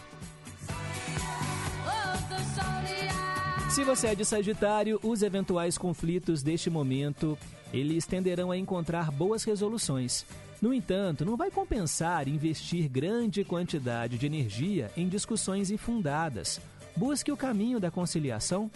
[3.68, 7.36] Se você é de Sagitário, os eventuais conflitos deste momento,
[7.72, 10.24] eles tenderão a encontrar boas resoluções.
[10.60, 16.60] No entanto, não vai compensar investir grande quantidade de energia em discussões infundadas.
[16.94, 18.70] Busque o caminho da conciliação.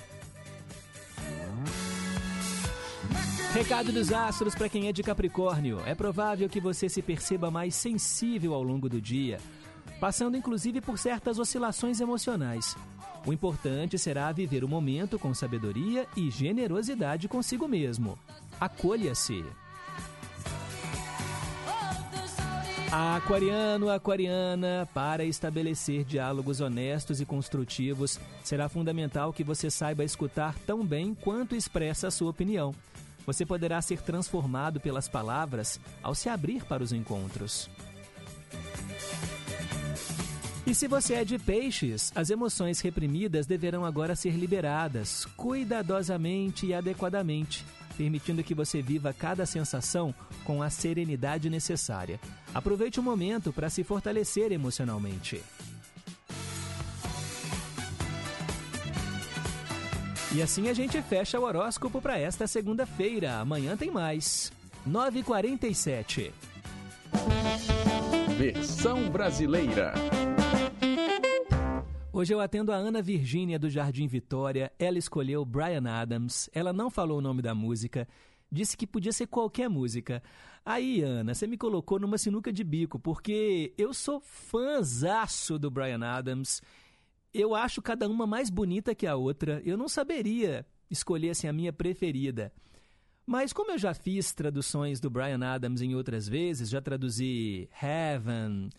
[3.56, 5.80] Recado dos astros para quem é de Capricórnio.
[5.86, 9.40] É provável que você se perceba mais sensível ao longo do dia,
[9.98, 12.76] passando inclusive por certas oscilações emocionais.
[13.26, 18.18] O importante será viver o momento com sabedoria e generosidade consigo mesmo.
[18.60, 19.42] Acolha-se.
[22.92, 30.84] Aquariano, aquariana, para estabelecer diálogos honestos e construtivos, será fundamental que você saiba escutar tão
[30.84, 32.74] bem quanto expressa a sua opinião.
[33.26, 37.68] Você poderá ser transformado pelas palavras ao se abrir para os encontros.
[40.66, 46.74] E se você é de peixes, as emoções reprimidas deverão agora ser liberadas, cuidadosamente e
[46.74, 47.64] adequadamente,
[47.96, 50.12] permitindo que você viva cada sensação
[50.44, 52.18] com a serenidade necessária.
[52.52, 55.40] Aproveite o momento para se fortalecer emocionalmente.
[60.34, 63.38] E assim a gente fecha o horóscopo para esta segunda-feira.
[63.38, 64.52] Amanhã tem mais.
[64.86, 66.32] 9h47.
[68.36, 69.94] Versão brasileira.
[72.12, 74.72] Hoje eu atendo a Ana Virgínia do Jardim Vitória.
[74.78, 76.50] Ela escolheu Brian Adams.
[76.52, 78.08] Ela não falou o nome da música.
[78.50, 80.22] Disse que podia ser qualquer música.
[80.64, 86.04] Aí, Ana, você me colocou numa sinuca de bico, porque eu sou fãzaço do Brian
[86.04, 86.62] Adams.
[87.32, 89.60] Eu acho cada uma mais bonita que a outra.
[89.64, 92.52] Eu não saberia escolher assim, a minha preferida.
[93.26, 98.70] Mas como eu já fiz traduções do Brian Adams em outras vezes, já traduzi Heaven,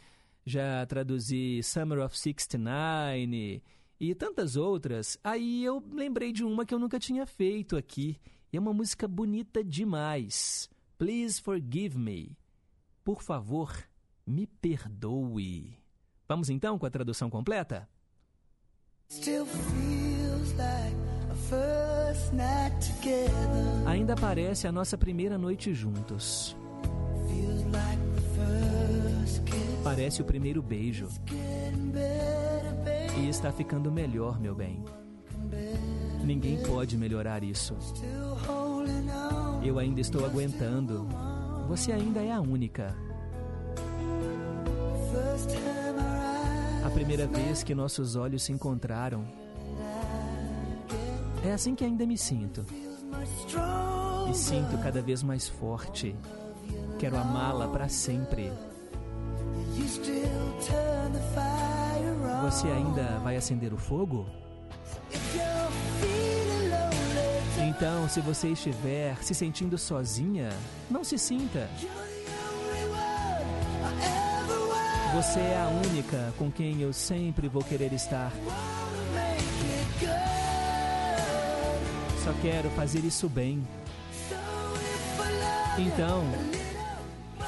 [0.45, 3.61] já traduzi Summer of 69
[3.99, 8.17] e tantas outras, aí eu lembrei de uma que eu nunca tinha feito aqui.
[8.51, 10.69] E é uma música bonita demais.
[10.97, 12.37] Please forgive me.
[13.03, 13.75] Por favor,
[14.25, 15.77] me perdoe.
[16.27, 17.89] Vamos então com a tradução completa?
[23.85, 26.55] Ainda parece a nossa primeira noite juntos.
[29.83, 31.07] Parece o primeiro beijo.
[33.17, 34.83] E está ficando melhor, meu bem.
[36.23, 37.77] Ninguém pode melhorar isso.
[39.63, 41.07] Eu ainda estou aguentando.
[41.69, 42.93] Você ainda é a única.
[46.87, 49.27] A primeira vez que nossos olhos se encontraram.
[51.45, 52.65] É assim que ainda me sinto.
[54.31, 56.15] E sinto cada vez mais forte.
[56.97, 58.53] Quero amá-la para sempre.
[62.43, 64.25] Você ainda vai acender o fogo?
[67.67, 70.51] Então, se você estiver se sentindo sozinha,
[70.89, 71.69] não se sinta.
[75.17, 78.31] Você é a única com quem eu sempre vou querer estar.
[82.23, 83.67] Só quero fazer isso bem.
[85.79, 86.23] Então,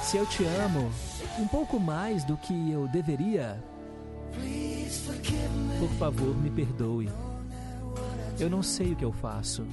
[0.01, 0.91] se eu te amo
[1.37, 3.63] um pouco mais do que eu deveria,
[5.79, 7.07] por favor, me perdoe.
[8.39, 9.63] Eu não sei o que eu faço.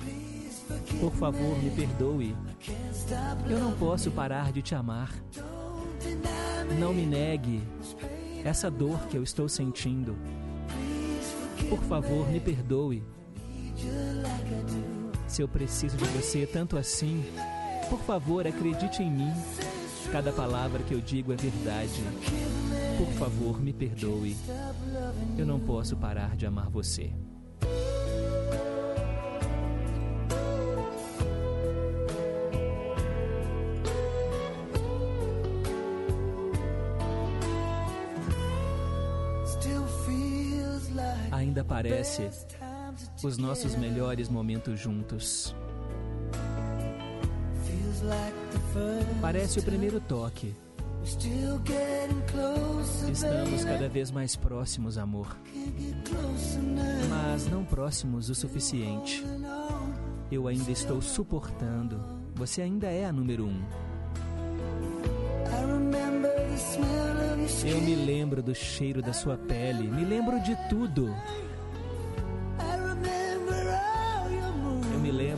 [1.00, 2.36] Por favor, me perdoe.
[3.48, 5.10] Eu não posso parar de te amar.
[6.78, 7.62] Não me negue
[8.44, 10.16] essa dor que eu estou sentindo.
[11.68, 13.02] Por favor, me perdoe.
[15.26, 17.24] Se eu preciso de você tanto assim,
[17.90, 19.32] por favor, acredite em mim.
[20.12, 22.02] Cada palavra que eu digo é verdade.
[22.96, 24.36] Por favor, me perdoe.
[25.36, 27.12] Eu não posso parar de amar você.
[41.76, 42.30] Ainda parece
[43.22, 45.54] os nossos melhores momentos juntos.
[49.20, 50.54] Parece o primeiro toque.
[53.12, 55.36] Estamos cada vez mais próximos, amor.
[57.08, 59.24] Mas não próximos o suficiente.
[60.30, 62.02] Eu ainda estou suportando.
[62.34, 63.62] Você ainda é a número um.
[67.64, 69.88] Eu me lembro do cheiro da sua pele.
[69.88, 71.14] Me lembro de tudo.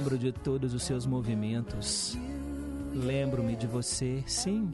[0.09, 2.17] Lembro de todos os seus movimentos.
[2.95, 4.73] Lembro-me de você, sim.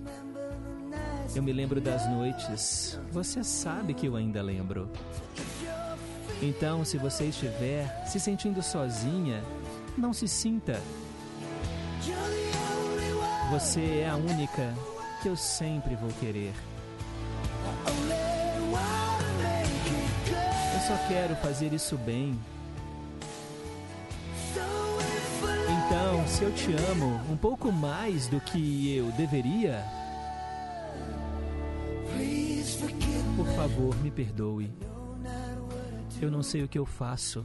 [1.35, 3.01] Eu me lembro das noites.
[3.11, 4.89] Você sabe que eu ainda lembro.
[6.41, 9.43] Então, se você estiver se sentindo sozinha,
[9.99, 10.81] não se sinta.
[13.51, 14.73] Você é a única
[15.21, 16.53] que eu sempre vou querer.
[20.75, 22.39] Eu só quero fazer isso bem.
[26.27, 29.85] Se eu te amo um pouco mais do que eu deveria,
[33.37, 34.73] por favor, me perdoe.
[36.21, 37.45] Eu não sei o que eu faço.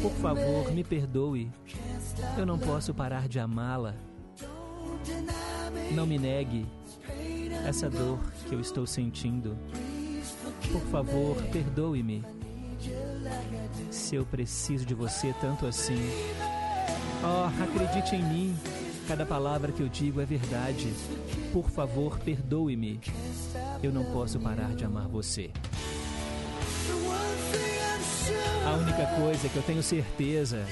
[0.00, 1.50] Por favor, me perdoe.
[2.36, 3.94] Eu não posso parar de amá-la.
[5.92, 6.66] Não me negue
[7.66, 8.18] essa dor
[8.48, 9.56] que eu estou sentindo.
[10.70, 12.24] Por favor, perdoe-me.
[13.90, 15.98] Se eu preciso de você tanto assim.
[17.24, 18.56] Oh, acredite em mim.
[19.06, 20.92] Cada palavra que eu digo é verdade.
[21.52, 23.00] Por favor, perdoe-me.
[23.80, 25.50] Eu não posso parar de amar você.
[28.66, 30.66] A única coisa que eu tenho certeza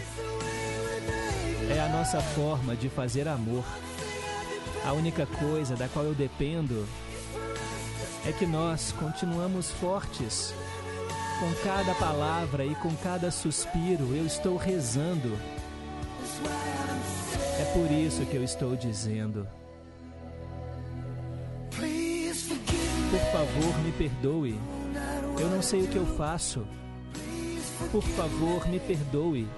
[1.70, 3.64] é a nossa forma de fazer amor.
[4.84, 6.84] A única coisa da qual eu dependo
[8.26, 10.52] é que nós continuamos fortes.
[11.38, 15.38] Com cada palavra e com cada suspiro, eu estou rezando.
[16.44, 19.46] É por isso que eu estou dizendo.
[23.10, 24.58] Por favor, me perdoe.
[25.38, 26.66] Eu não sei o que eu faço.
[27.90, 29.48] Por favor, me perdoe.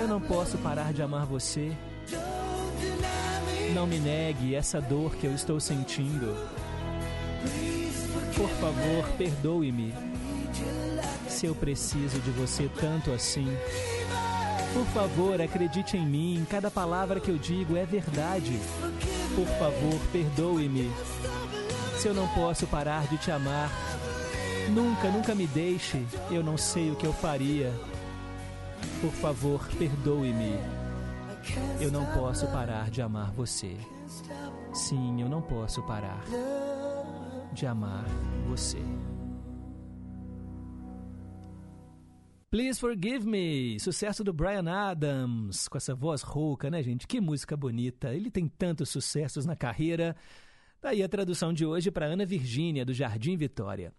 [0.00, 1.72] Eu não posso parar de amar você.
[3.74, 6.36] Não me negue essa dor que eu estou sentindo.
[8.36, 9.94] Por favor, perdoe-me.
[11.28, 13.46] Se eu preciso de você tanto assim.
[14.72, 16.46] Por favor, acredite em mim.
[16.48, 18.58] Cada palavra que eu digo é verdade.
[19.34, 20.90] Por favor, perdoe-me.
[21.98, 23.70] Se eu não posso parar de te amar,
[24.70, 26.02] nunca, nunca me deixe.
[26.30, 27.72] Eu não sei o que eu faria.
[29.00, 30.58] Por favor, perdoe-me.
[31.80, 33.76] Eu não posso parar de amar você.
[34.72, 36.22] Sim, eu não posso parar
[37.52, 38.04] de amar
[38.48, 38.82] você.
[42.52, 47.06] Please Forgive Me, sucesso do Brian Adams, com essa voz rouca, né, gente?
[47.06, 48.14] Que música bonita.
[48.14, 50.14] Ele tem tantos sucessos na carreira.
[50.78, 53.90] Daí a tradução de hoje para Ana Virgínia, do Jardim Vitória.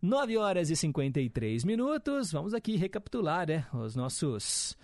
[0.00, 2.30] 9 horas e 53 minutos.
[2.30, 3.66] Vamos aqui recapitular, né?
[3.74, 4.78] Os nossos,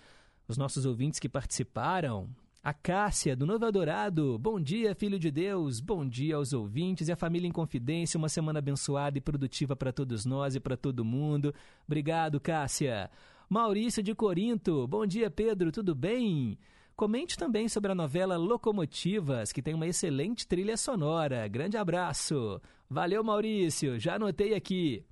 [0.45, 2.27] os nossos ouvintes que participaram.
[2.63, 4.39] A Cássia, do Novo Adorado.
[4.39, 5.81] Bom dia, filho de Deus.
[5.81, 8.17] Bom dia aos ouvintes e à família em confidência.
[8.17, 11.53] Uma semana abençoada e produtiva para todos nós e para todo mundo.
[11.85, 13.11] Obrigado, Cássia.
[13.49, 14.87] Maurício de Corinto.
[14.87, 15.73] Bom dia, Pedro.
[15.73, 16.57] Tudo bem?
[16.95, 21.45] Comente também sobre a novela Locomotivas, que tem uma excelente trilha sonora.
[21.49, 22.61] Grande abraço.
[22.89, 23.99] Valeu, Maurício.
[23.99, 25.03] Já anotei aqui.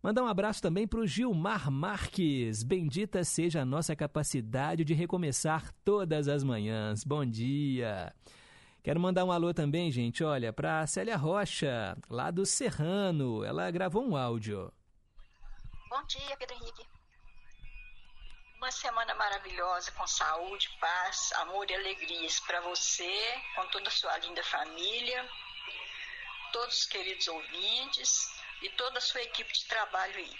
[0.00, 2.62] Mandar um abraço também para o Gilmar Marques.
[2.62, 7.02] Bendita seja a nossa capacidade de recomeçar todas as manhãs.
[7.02, 8.14] Bom dia.
[8.80, 13.44] Quero mandar um alô também, gente, olha, para Célia Rocha, lá do Serrano.
[13.44, 14.72] Ela gravou um áudio.
[15.90, 16.86] Bom dia, Pedro Henrique.
[18.58, 23.12] Uma semana maravilhosa, com saúde, paz, amor e alegrias para você,
[23.56, 25.28] com toda a sua linda família,
[26.52, 30.30] todos os queridos ouvintes e toda a sua equipe de trabalho aí.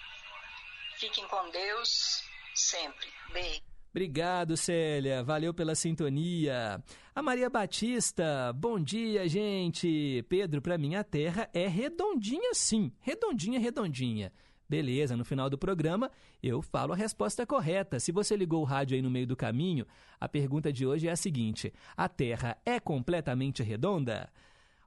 [0.99, 2.23] Fiquem com Deus
[2.55, 3.07] sempre.
[3.33, 3.63] Beijo.
[3.91, 5.25] Obrigado, Célia.
[5.25, 6.83] Valeu pela sintonia.
[7.15, 10.25] A Maria Batista, bom dia, gente.
[10.29, 12.93] Pedro, para mim a terra é redondinha sim.
[13.01, 14.33] Redondinha, redondinha.
[14.69, 16.11] Beleza, no final do programa
[16.43, 17.99] eu falo a resposta correta.
[17.99, 19.87] Se você ligou o rádio aí no meio do caminho,
[20.21, 24.31] a pergunta de hoje é a seguinte: a Terra é completamente redonda?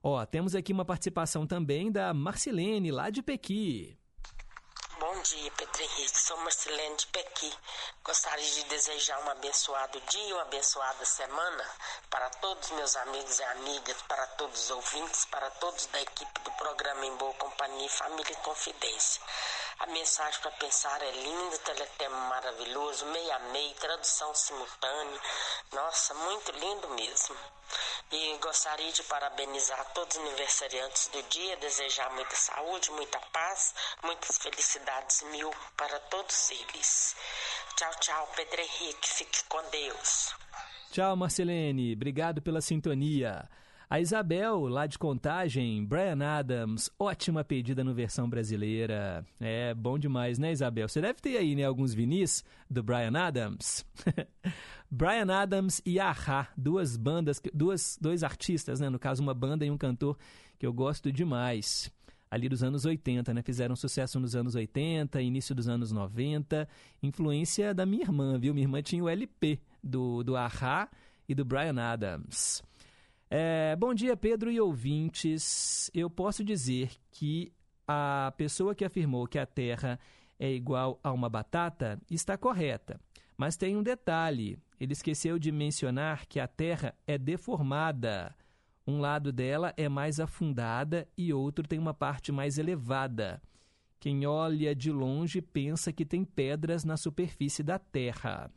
[0.03, 3.95] Ó, temos aqui uma participação também da Marcilene, lá de Pequi.
[4.99, 6.19] Bom dia, Pedro Henrique.
[6.19, 7.53] Sou Marcelene de Pequi.
[8.03, 11.65] Gostaria de desejar um abençoado dia uma abençoada semana
[12.09, 16.51] para todos meus amigos e amigas, para todos os ouvintes, para todos da equipe do
[16.51, 19.21] programa Em Boa Companhia Família e Confidência.
[19.79, 25.21] A mensagem para pensar é linda, teletema maravilhoso, meia meia, tradução simultânea.
[25.73, 27.35] Nossa, muito lindo mesmo.
[28.11, 34.37] E gostaria de parabenizar todos os aniversariantes do dia, desejar muita saúde, muita paz, muitas
[34.37, 37.15] felicidades mil para todos eles.
[37.75, 39.09] Tchau, tchau, Pedro Henrique.
[39.09, 40.35] Fique com Deus.
[40.91, 41.93] Tchau, Marcelene.
[41.93, 43.49] Obrigado pela sintonia.
[43.91, 49.25] A Isabel, lá de Contagem, Brian Adams, ótima pedida no versão brasileira.
[49.37, 50.87] É bom demais, né, Isabel?
[50.87, 53.85] Você deve ter aí, né, alguns vinis do Brian Adams.
[54.89, 58.89] Brian Adams e Ahá, duas bandas, duas, dois artistas, né?
[58.89, 60.17] No caso, uma banda e um cantor
[60.57, 61.91] que eu gosto demais.
[62.29, 63.41] Ali dos anos 80, né?
[63.41, 66.65] Fizeram sucesso nos anos 80, início dos anos 90.
[67.03, 68.53] Influência da minha irmã, viu?
[68.53, 70.89] Minha irmã tinha o LP do, do Ahá
[71.27, 72.63] e do Brian Adams.
[73.33, 75.89] É, bom dia, Pedro e ouvintes.
[75.93, 77.53] Eu posso dizer que
[77.87, 79.97] a pessoa que afirmou que a Terra
[80.37, 82.99] é igual a uma batata está correta.
[83.37, 88.35] Mas tem um detalhe: ele esqueceu de mencionar que a Terra é deformada.
[88.85, 93.41] Um lado dela é mais afundada e outro tem uma parte mais elevada.
[93.97, 98.51] Quem olha de longe pensa que tem pedras na superfície da Terra.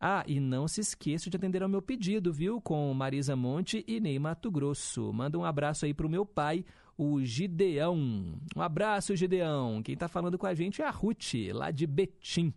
[0.00, 2.60] Ah, e não se esqueça de atender ao meu pedido, viu?
[2.60, 5.12] Com Marisa Monte e Ney Mato Grosso.
[5.12, 6.64] Manda um abraço aí pro meu pai,
[6.98, 8.38] o Gideão.
[8.54, 9.82] Um abraço, Gideão.
[9.82, 12.52] Quem tá falando com a gente é a Ruth, lá de Betim.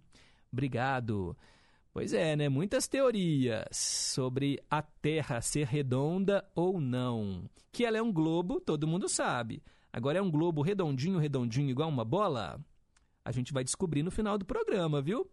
[0.51, 1.35] Obrigado.
[1.93, 2.49] Pois é, né?
[2.49, 7.49] Muitas teorias sobre a Terra ser redonda ou não.
[7.71, 9.63] Que ela é um globo, todo mundo sabe.
[9.91, 12.59] Agora é um globo redondinho, redondinho, igual uma bola?
[13.25, 15.29] A gente vai descobrir no final do programa, viu?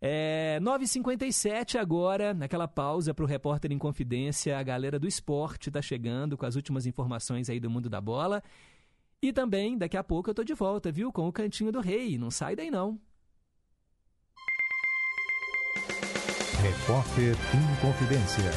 [0.00, 5.82] É 9h57 agora, naquela pausa para o repórter em confidência, a galera do esporte está
[5.82, 8.42] chegando com as últimas informações aí do mundo da bola.
[9.20, 11.12] E também, daqui a pouco eu tô de volta, viu?
[11.12, 12.16] Com o Cantinho do Rei.
[12.16, 13.00] Não sai daí não.
[16.62, 18.50] Repórter em confidência.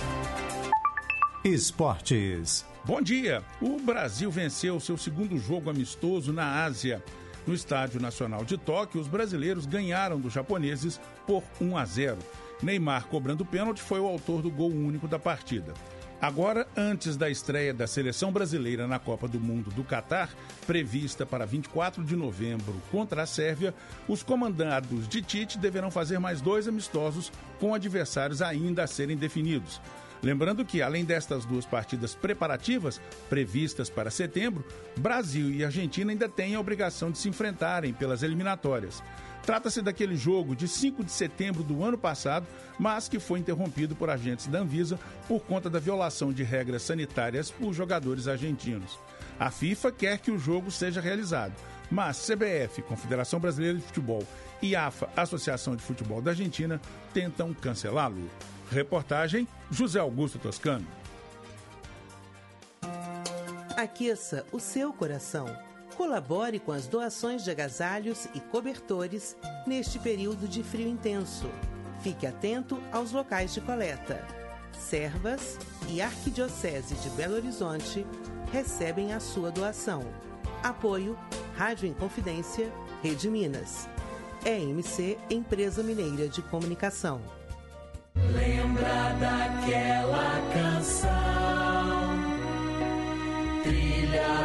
[1.44, 2.66] Esportes.
[2.86, 3.44] Bom dia!
[3.60, 7.04] O Brasil venceu seu segundo jogo amistoso na Ásia.
[7.46, 12.18] No Estádio Nacional de Tóquio, os brasileiros ganharam dos japoneses por 1 a 0.
[12.62, 15.74] Neymar, cobrando pênalti, foi o autor do gol único da partida.
[16.22, 20.30] Agora, antes da estreia da seleção brasileira na Copa do Mundo do Catar,
[20.68, 23.74] prevista para 24 de novembro contra a Sérvia,
[24.08, 29.82] os comandados de Tite deverão fazer mais dois amistosos com adversários ainda a serem definidos.
[30.22, 34.64] Lembrando que, além destas duas partidas preparativas, previstas para setembro,
[34.96, 39.02] Brasil e Argentina ainda têm a obrigação de se enfrentarem pelas eliminatórias.
[39.46, 42.46] Trata-se daquele jogo de 5 de setembro do ano passado,
[42.78, 47.50] mas que foi interrompido por agentes da Anvisa por conta da violação de regras sanitárias
[47.50, 49.00] por jogadores argentinos.
[49.40, 51.54] A FIFA quer que o jogo seja realizado,
[51.90, 54.24] mas CBF, Confederação Brasileira de Futebol,
[54.62, 56.80] e AFA, Associação de Futebol da Argentina,
[57.14, 58.30] tentam cancelá-lo.
[58.70, 60.86] Reportagem José Augusto Toscano.
[63.76, 65.71] Aqueça o seu coração.
[65.96, 69.36] Colabore com as doações de agasalhos e cobertores
[69.66, 71.50] neste período de frio intenso.
[72.02, 74.26] Fique atento aos locais de coleta.
[74.78, 75.58] Servas
[75.90, 78.06] e Arquidiocese de Belo Horizonte
[78.52, 80.04] recebem a sua doação.
[80.64, 81.18] Apoio
[81.56, 82.72] Rádio Inconfidência,
[83.04, 83.88] Rede Minas.
[84.46, 87.22] EMC Empresa Mineira de Comunicação.
[88.16, 91.12] Lembra daquela canção,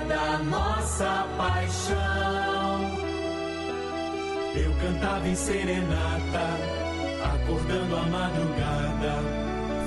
[0.09, 1.97] da nossa paixão.
[4.55, 6.47] Eu cantava em serenata,
[7.25, 9.15] acordando a madrugada,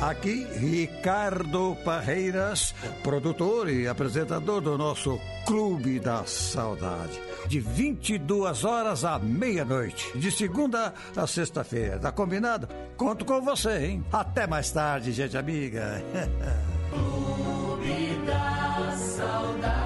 [0.00, 2.72] Aqui, Ricardo Parreiras,
[3.02, 7.20] produtor e apresentador do nosso Clube da Saudade.
[7.48, 11.98] De 22 horas à meia-noite, de segunda a sexta-feira.
[11.98, 12.68] Tá combinado?
[12.96, 14.04] Conto com você, hein?
[14.12, 16.00] Até mais tarde, gente amiga.
[16.90, 19.78] Clube da Saudade.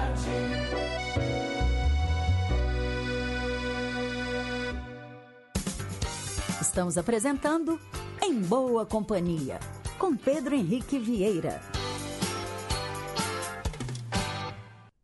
[6.61, 7.79] Estamos apresentando
[8.21, 9.59] Em Boa Companhia,
[10.03, 11.61] com Pedro Henrique Vieira.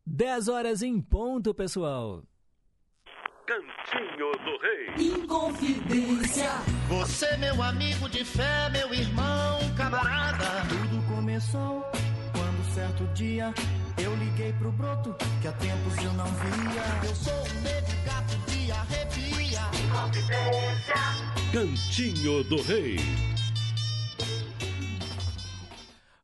[0.06, 2.22] 10 horas em ponto, pessoal.
[3.47, 5.14] Cantinho do Rei.
[5.14, 6.50] Inconfidência.
[6.89, 10.68] Você, meu amigo de fé, meu irmão, camarada.
[10.68, 11.82] Tudo começou
[12.34, 13.54] quando certo dia
[14.04, 17.08] eu liguei pro broto que há tempos eu não via.
[17.08, 19.62] Eu sou um negro gato de arrepia.
[19.82, 20.95] Inconfidência.
[21.54, 23.39] Cantinho do Rei.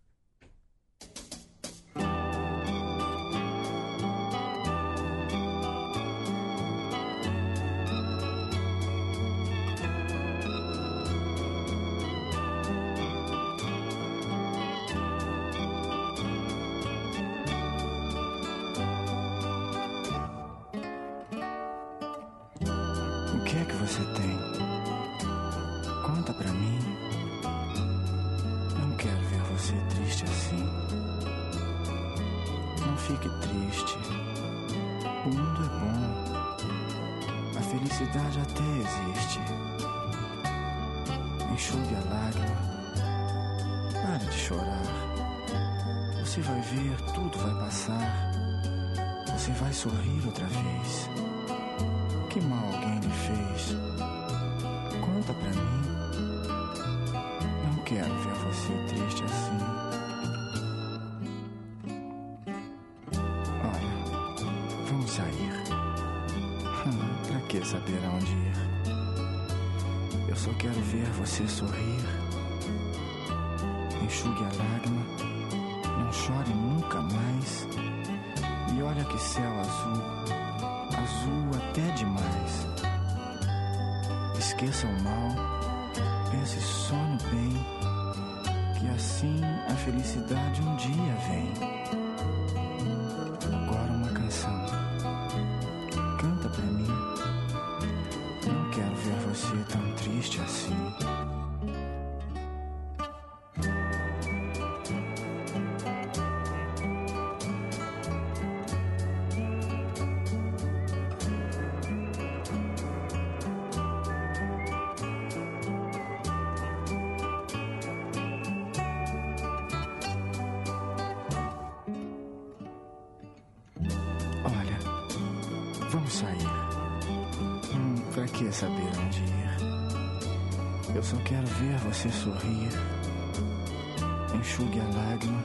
[134.35, 135.43] Enxugue a lágrima.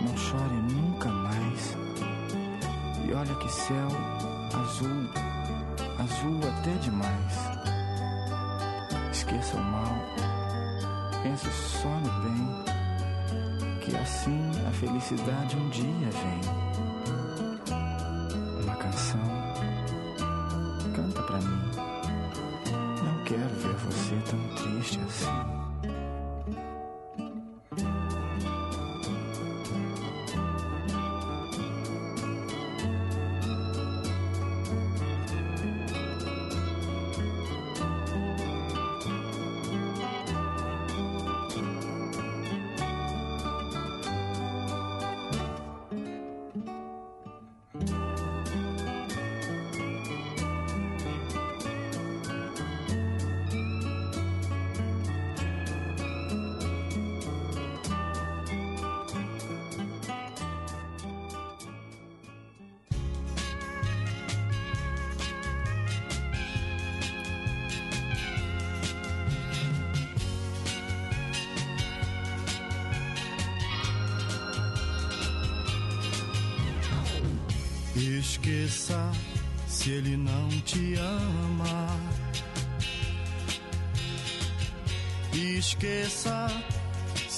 [0.00, 1.76] Não chore nunca mais.
[3.06, 3.88] E olha que céu
[4.54, 5.08] azul,
[5.98, 7.34] azul até demais.
[9.12, 9.94] Esqueça o mal.
[11.22, 12.64] Pense só no bem.
[13.80, 16.40] Que assim a felicidade um dia vem
[18.62, 19.20] uma canção.
[20.94, 21.70] Canta pra mim.
[23.04, 25.41] Não quero ver você tão triste assim.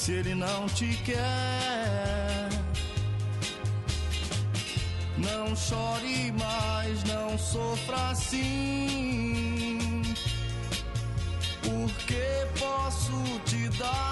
[0.05, 2.51] se ele não te quer.
[5.17, 10.03] Não chore mais, não sofra assim.
[11.63, 14.04] Porque posso te dar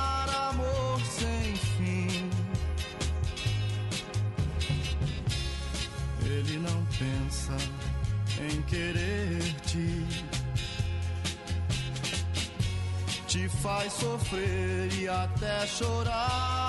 [13.63, 16.62] faz sofrer e até chorar.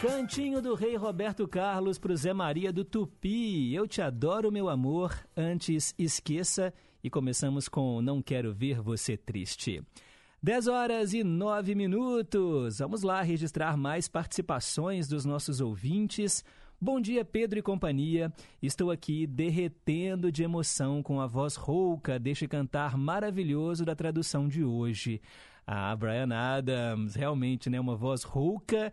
[0.00, 3.74] Cantinho do Rei Roberto Carlos pro Zé Maria do Tupi.
[3.74, 5.12] Eu te adoro, meu amor.
[5.36, 6.72] Antes, esqueça.
[7.02, 9.82] E começamos com Não Quero Ver Você Triste.
[10.40, 12.78] 10 horas e 9 minutos.
[12.78, 16.44] Vamos lá registrar mais participações dos nossos ouvintes.
[16.80, 18.32] Bom dia, Pedro e companhia.
[18.62, 24.62] Estou aqui derretendo de emoção com a voz rouca deste cantar maravilhoso da tradução de
[24.62, 25.20] hoje.
[25.66, 28.92] Ah, Brian Adams, realmente, né, uma voz rouca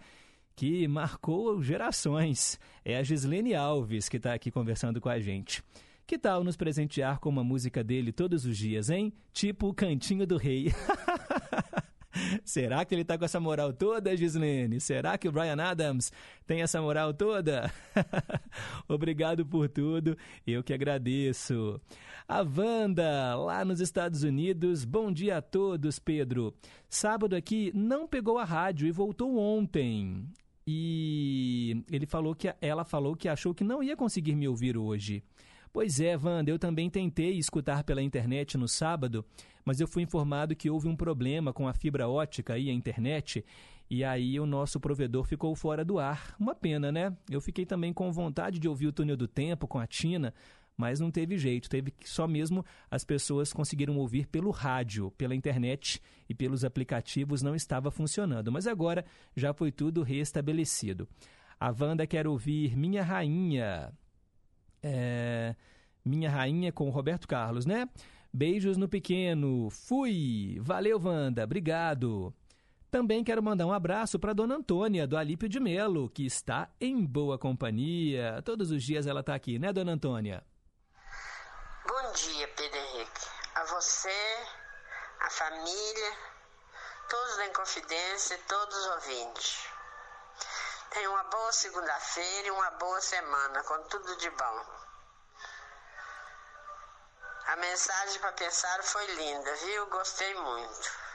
[0.55, 2.59] que marcou gerações.
[2.83, 5.63] É a Gislene Alves que está aqui conversando com a gente.
[6.07, 9.11] Que tal nos presentear com uma música dele todos os dias, hein?
[9.33, 10.71] Tipo o Cantinho do Rei.
[12.43, 14.79] Será que ele tá com essa moral toda, Gislene?
[14.79, 16.11] Será que o Brian Adams
[16.45, 17.71] tem essa moral toda?
[18.87, 21.81] Obrigado por tudo, eu que agradeço.
[22.27, 26.53] A Wanda, lá nos Estados Unidos, bom dia a todos, Pedro.
[26.89, 30.25] Sábado aqui não pegou a rádio e voltou ontem.
[30.67, 35.23] E ele falou que ela falou que achou que não ia conseguir me ouvir hoje.
[35.71, 39.25] Pois é, Wanda, eu também tentei escutar pela internet no sábado,
[39.65, 43.43] mas eu fui informado que houve um problema com a fibra ótica e a internet,
[43.89, 46.33] e aí o nosso provedor ficou fora do ar.
[46.39, 47.15] Uma pena, né?
[47.29, 50.33] Eu fiquei também com vontade de ouvir o túnel do tempo com a Tina,
[50.77, 55.35] mas não teve jeito, teve que só mesmo as pessoas conseguiram ouvir pelo rádio, pela
[55.35, 61.07] internet e pelos aplicativos não estava funcionando, mas agora já foi tudo restabelecido.
[61.59, 63.93] A Wanda quer ouvir Minha Rainha,
[64.83, 65.55] é,
[66.03, 67.87] Minha Rainha com Roberto Carlos, né?
[68.33, 69.69] Beijos no pequeno.
[69.69, 70.57] Fui.
[70.59, 71.45] Valeu, Wanda.
[71.45, 72.33] Obrigado.
[72.91, 77.05] Também quero mandar um abraço para Dona Antônia, do Alípio de Melo, que está em
[77.05, 78.41] boa companhia.
[78.43, 80.43] Todos os dias ela está aqui, né, Dona Antônia?
[81.87, 83.21] Bom dia, Pedro Henrique.
[83.55, 84.47] A você,
[85.19, 86.17] a família,
[87.07, 89.67] todos da Inconfidência, todos os ouvintes.
[90.89, 94.65] Tenha uma boa segunda-feira e uma boa semana, com tudo de bom.
[97.47, 99.85] A mensagem para pensar foi linda, viu?
[99.87, 101.05] Gostei muito.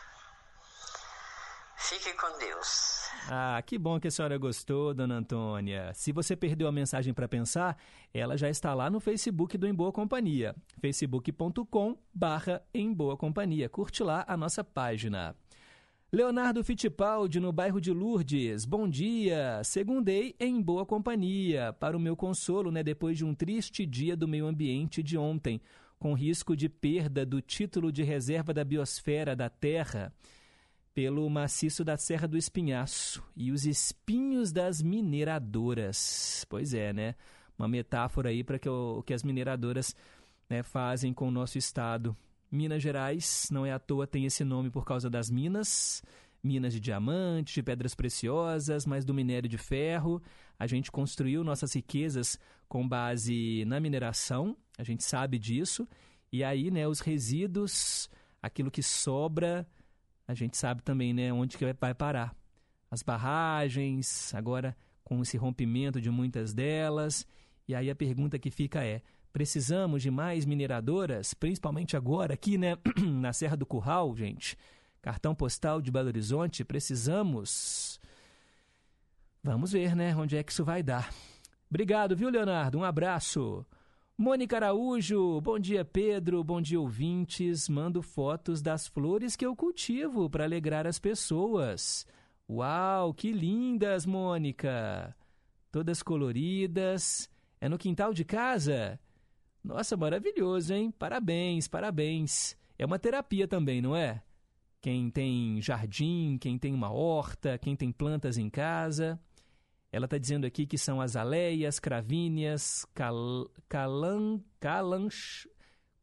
[1.77, 3.11] Fique com Deus.
[3.29, 5.93] Ah, que bom que a senhora gostou, dona Antônia.
[5.95, 7.77] Se você perdeu a mensagem para pensar,
[8.12, 13.69] ela já está lá no Facebook do Em Boa Companhia, facebook.com barra Em Boa Companhia.
[13.69, 15.35] Curte lá a nossa página.
[16.12, 18.65] Leonardo Fittipaldi, no bairro de Lourdes.
[18.65, 19.62] Bom dia.
[19.62, 21.73] Segundei em boa companhia.
[21.73, 25.61] Para o meu consolo, né, depois de um triste dia do meio ambiente de ontem,
[26.01, 30.12] com risco de perda do título de reserva da biosfera da Terra
[30.93, 36.45] pelo maciço da Serra do Espinhaço e os espinhos das mineradoras.
[36.49, 37.15] Pois é, né?
[37.61, 39.95] Uma metáfora aí para que o que as mineradoras
[40.49, 42.16] né, fazem com o nosso estado.
[42.51, 46.03] Minas Gerais, não é à toa, tem esse nome por causa das minas,
[46.43, 50.23] minas de diamante, de pedras preciosas, mas do minério de ferro.
[50.59, 55.87] A gente construiu nossas riquezas com base na mineração, a gente sabe disso.
[56.32, 58.09] E aí, né, os resíduos,
[58.41, 59.69] aquilo que sobra,
[60.27, 62.35] a gente sabe também, né, onde que vai parar.
[62.91, 64.74] As barragens, agora
[65.05, 67.27] com esse rompimento de muitas delas.
[67.71, 69.01] E aí a pergunta que fica é:
[69.33, 74.59] Precisamos de mais mineradoras, principalmente agora aqui, né, na Serra do Curral, gente.
[75.01, 78.01] Cartão postal de Belo Horizonte, precisamos.
[79.41, 81.15] Vamos ver, né, onde é que isso vai dar.
[81.71, 82.77] Obrigado, viu, Leonardo?
[82.77, 83.65] Um abraço.
[84.19, 87.69] Mônica Araújo, bom dia, Pedro, bom dia, ouvintes.
[87.69, 92.05] Mando fotos das flores que eu cultivo para alegrar as pessoas.
[92.49, 95.15] Uau, que lindas, Mônica!
[95.71, 97.31] Todas coloridas.
[97.61, 98.99] É no quintal de casa?
[99.62, 100.91] Nossa, maravilhoso, hein?
[100.91, 102.57] Parabéns, parabéns.
[102.78, 104.23] É uma terapia também, não é?
[104.81, 109.20] Quem tem jardim, quem tem uma horta, quem tem plantas em casa.
[109.93, 115.49] Ela está dizendo aqui que são azaleias, cravíneas, cal, calan, calanch...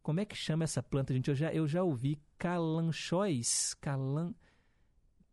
[0.04, 1.30] Como é que chama essa planta, gente?
[1.30, 4.34] Eu já, eu já ouvi calanchóis, calan...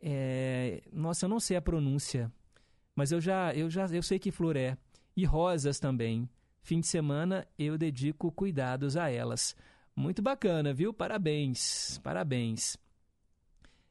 [0.01, 2.30] É, nossa, eu não sei a pronúncia,
[2.94, 4.76] mas eu já, eu já eu sei que flor é.
[5.16, 6.28] E rosas também.
[6.62, 9.54] Fim de semana eu dedico cuidados a elas.
[9.94, 10.92] Muito bacana, viu?
[10.92, 12.76] Parabéns, parabéns.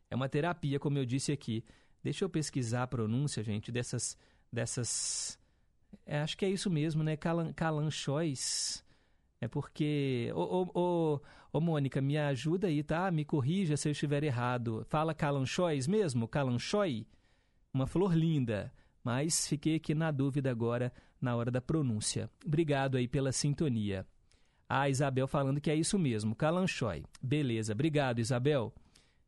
[0.10, 1.64] É uma terapia, como eu disse aqui.
[2.04, 4.18] Deixa eu pesquisar a pronúncia, gente, dessas.
[4.52, 5.40] dessas
[6.06, 7.16] é, acho que é isso mesmo, né?
[7.16, 8.84] Calan, calanchóis.
[9.40, 10.32] É porque.
[10.36, 11.22] Ô, ô, ô,
[11.54, 13.10] ô, Mônica, me ajuda aí, tá?
[13.12, 14.86] Me corrija se eu estiver errado.
[14.90, 16.28] Fala calanchóis mesmo?
[16.28, 17.06] Calanchói?
[17.74, 18.74] Uma flor linda.
[19.04, 20.94] Mas fiquei aqui na dúvida agora
[21.24, 22.30] na hora da pronúncia.
[22.46, 24.06] Obrigado aí pela sintonia.
[24.68, 27.04] A Isabel falando que é isso mesmo, Calanchói.
[27.22, 28.74] Beleza, obrigado, Isabel.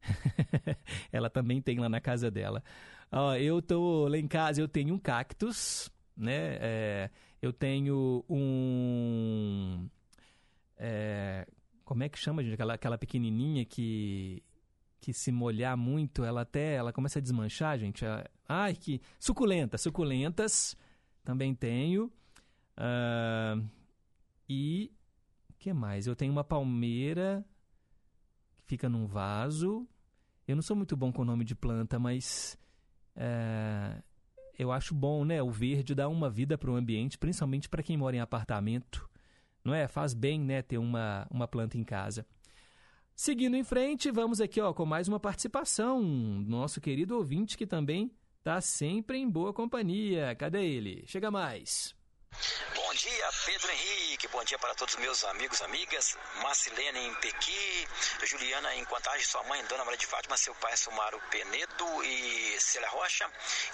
[1.12, 2.64] Ela também tem lá na casa dela.
[3.12, 6.58] Ó, eu tô lá em casa, eu tenho um cactus, né?
[6.60, 7.10] É,
[7.42, 9.88] eu tenho um.
[10.78, 11.48] é,
[11.84, 12.56] como é que chama, gente?
[12.56, 14.44] Aquela, aquela pequenininha que
[15.00, 18.04] que se molhar muito, ela até ela começa a desmanchar, gente.
[18.04, 20.76] É- Ai, que suculenta, suculentas
[21.26, 22.10] também tenho.
[22.78, 23.60] Ah,
[24.48, 24.92] e
[25.60, 26.06] que mais?
[26.06, 27.44] Eu tenho uma palmeira
[28.56, 29.88] que fica num vaso.
[30.48, 32.56] Eu não sou muito bom com o nome de planta, mas
[33.16, 34.02] é,
[34.58, 35.42] eu acho bom, né?
[35.42, 39.10] O verde dá uma vida para o ambiente, principalmente para quem mora em apartamento.
[39.64, 39.88] Não é?
[39.88, 42.28] Faz bem, né, ter uma, uma planta em casa.
[43.16, 46.04] Seguindo em frente, vamos aqui ó, com mais uma participação.
[46.04, 48.12] Nosso querido ouvinte que também
[48.46, 50.36] está sempre em boa companhia.
[50.36, 51.04] Cadê ele?
[51.08, 51.96] Chega mais.
[52.76, 54.28] Bom dia, Pedro Henrique.
[54.28, 56.16] Bom dia para todos os meus amigos, amigas.
[56.44, 57.88] Marcilene em Pequi,
[58.24, 62.90] Juliana em Contagem, sua mãe, Dona Maria de Fátima, seu pai, Sumaro Penedo e Célia
[62.90, 63.28] Rocha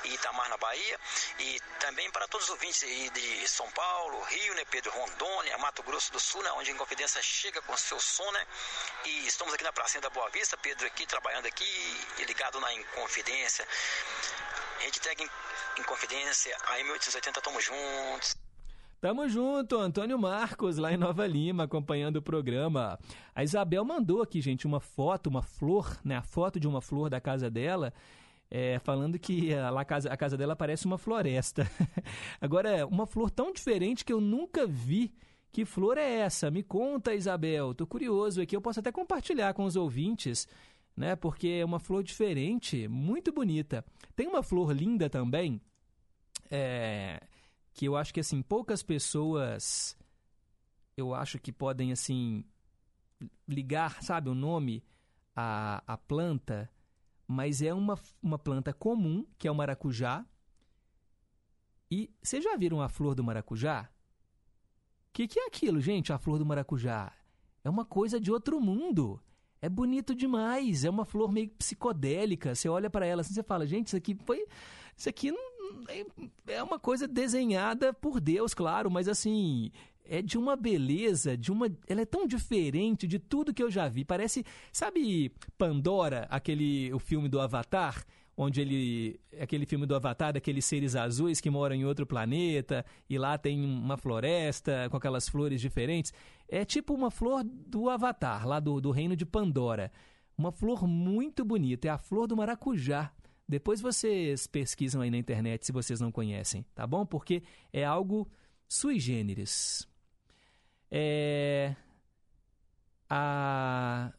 [0.06, 0.98] e Itamar na Bahia.
[1.40, 6.14] E também para todos os ouvintes de São Paulo, Rio, né, Pedro, Rondônia, Mato Grosso
[6.14, 8.48] do Sul, né, onde a Inconfidência chega com seu som, né?
[9.04, 11.66] E estamos aqui na Pracinha da Boa Vista, Pedro aqui, trabalhando aqui
[12.20, 13.68] ligado na Inconfidência.
[14.84, 15.30] Rede Tag
[15.80, 18.36] Inconfidência, aí 1880, tamo juntos.
[19.00, 23.00] Tamo junto, Antônio Marcos, lá em Nova Lima, acompanhando o programa.
[23.36, 26.18] A Isabel mandou aqui, gente, uma foto, uma flor, né?
[26.18, 27.94] A foto de uma flor da casa dela,
[28.50, 31.70] é, falando que a casa, a casa dela parece uma floresta.
[32.42, 35.14] Agora, uma flor tão diferente que eu nunca vi.
[35.52, 36.50] Que flor é essa?
[36.50, 37.76] Me conta, Isabel.
[37.76, 38.56] Tô curioso aqui.
[38.56, 40.48] Eu posso até compartilhar com os ouvintes,
[40.96, 41.16] né?
[41.16, 43.84] Porque é uma flor diferente, muito bonita.
[44.16, 45.62] Tem uma flor linda também,
[46.50, 47.22] é,
[47.74, 49.98] que eu acho que assim poucas pessoas
[50.98, 52.44] eu acho que podem assim
[53.48, 54.84] ligar sabe o nome
[55.36, 56.70] à, à planta
[57.28, 60.26] mas é uma, uma planta comum que é o maracujá
[61.90, 63.90] e vocês já viram a flor do maracujá
[65.10, 67.14] o que, que é aquilo gente a flor do maracujá
[67.64, 69.22] é uma coisa de outro mundo
[69.62, 73.66] é bonito demais é uma flor meio psicodélica você olha para ela assim você fala
[73.68, 74.46] gente isso aqui foi
[74.98, 75.52] isso aqui não
[76.48, 79.72] é uma coisa desenhada por Deus, claro, mas assim,
[80.06, 83.88] é de uma beleza, de uma, ela é tão diferente de tudo que eu já
[83.88, 84.04] vi.
[84.04, 88.04] Parece, sabe, Pandora, aquele o filme do Avatar,
[88.36, 93.18] onde ele, aquele filme do Avatar, daqueles seres azuis que moram em outro planeta e
[93.18, 96.14] lá tem uma floresta com aquelas flores diferentes.
[96.48, 99.92] É tipo uma flor do Avatar, lá do, do reino de Pandora.
[100.38, 103.12] Uma flor muito bonita, é a flor do maracujá.
[103.48, 107.06] Depois vocês pesquisam aí na internet se vocês não conhecem, tá bom?
[107.06, 108.30] Porque é algo
[108.68, 109.88] sui generis.
[110.90, 111.76] É...
[113.10, 114.14] A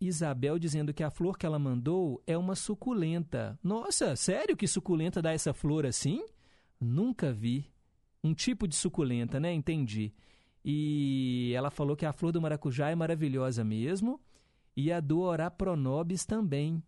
[0.00, 3.58] Isabel dizendo que a flor que ela mandou é uma suculenta.
[3.62, 6.24] Nossa, sério que suculenta dá essa flor assim?
[6.80, 7.70] Nunca vi.
[8.22, 9.52] Um tipo de suculenta, né?
[9.52, 10.12] Entendi.
[10.64, 14.20] E ela falou que a flor do maracujá é maravilhosa mesmo.
[14.76, 16.82] E a do Orapronobis também.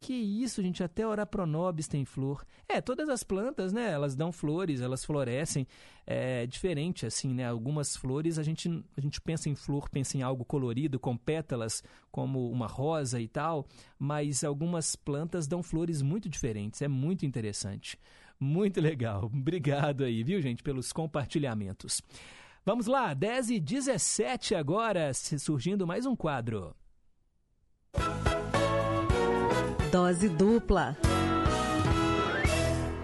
[0.00, 2.44] Que isso, gente, até Orapronobis tem flor.
[2.68, 5.66] É, todas as plantas, né, elas dão flores, elas florescem.
[6.06, 10.22] É diferente, assim, né, algumas flores a gente, a gente pensa em flor, pensa em
[10.22, 13.66] algo colorido, com pétalas, como uma rosa e tal,
[13.98, 17.98] mas algumas plantas dão flores muito diferentes, é muito interessante.
[18.38, 19.24] Muito legal.
[19.34, 22.00] Obrigado aí, viu, gente, pelos compartilhamentos.
[22.64, 26.74] Vamos lá, 10 e 17 agora, surgindo mais um quadro.
[29.90, 30.96] Dose dupla.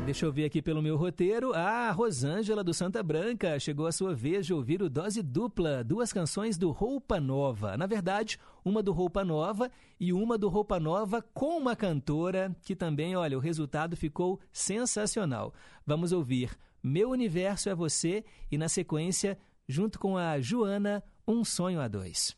[0.04, 1.52] Deixa eu ver aqui pelo meu roteiro.
[1.54, 3.58] Ah, Rosângela do Santa Branca.
[3.58, 7.74] Chegou a sua vez de ouvir o Dose Dupla, duas canções do Roupa Nova.
[7.78, 12.76] Na verdade, uma do Roupa Nova e uma do Roupa Nova com uma cantora que
[12.76, 15.54] também, olha, o resultado ficou sensacional.
[15.86, 16.50] Vamos ouvir
[16.82, 22.36] Meu Universo é Você e, na sequência, junto com a Joana, Um Sonho a Dois.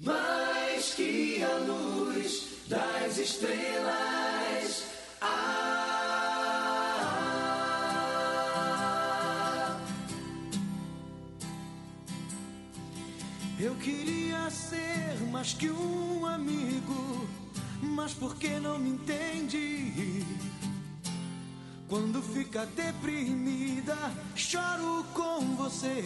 [0.00, 3.73] Mais que a luz das estrelas.
[13.58, 17.28] Eu queria ser mais que um amigo,
[17.82, 20.24] mas por que não me entende?
[21.88, 23.96] Quando fica deprimida,
[24.34, 26.02] choro com você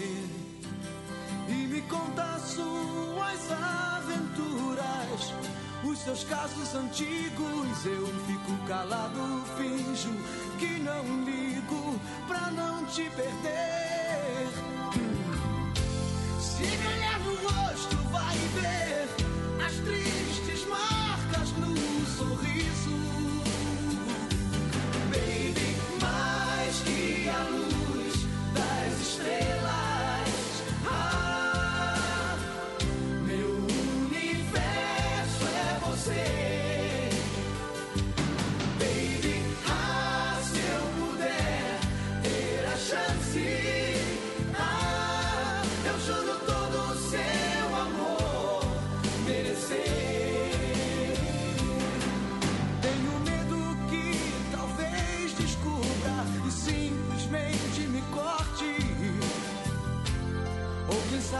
[1.48, 5.32] e me conta suas aventuras,
[5.84, 7.86] os seus casos antigos.
[7.86, 10.12] Eu fico calado, finjo
[10.58, 14.48] que não ligo pra não te perder.
[16.40, 16.97] Se
[18.39, 19.24] me olhar no rosto,
[19.59, 20.18] vai ver as tristes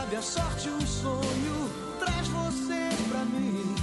[0.09, 1.69] tive a sorte, um sonho
[1.99, 3.75] traz você pra mim.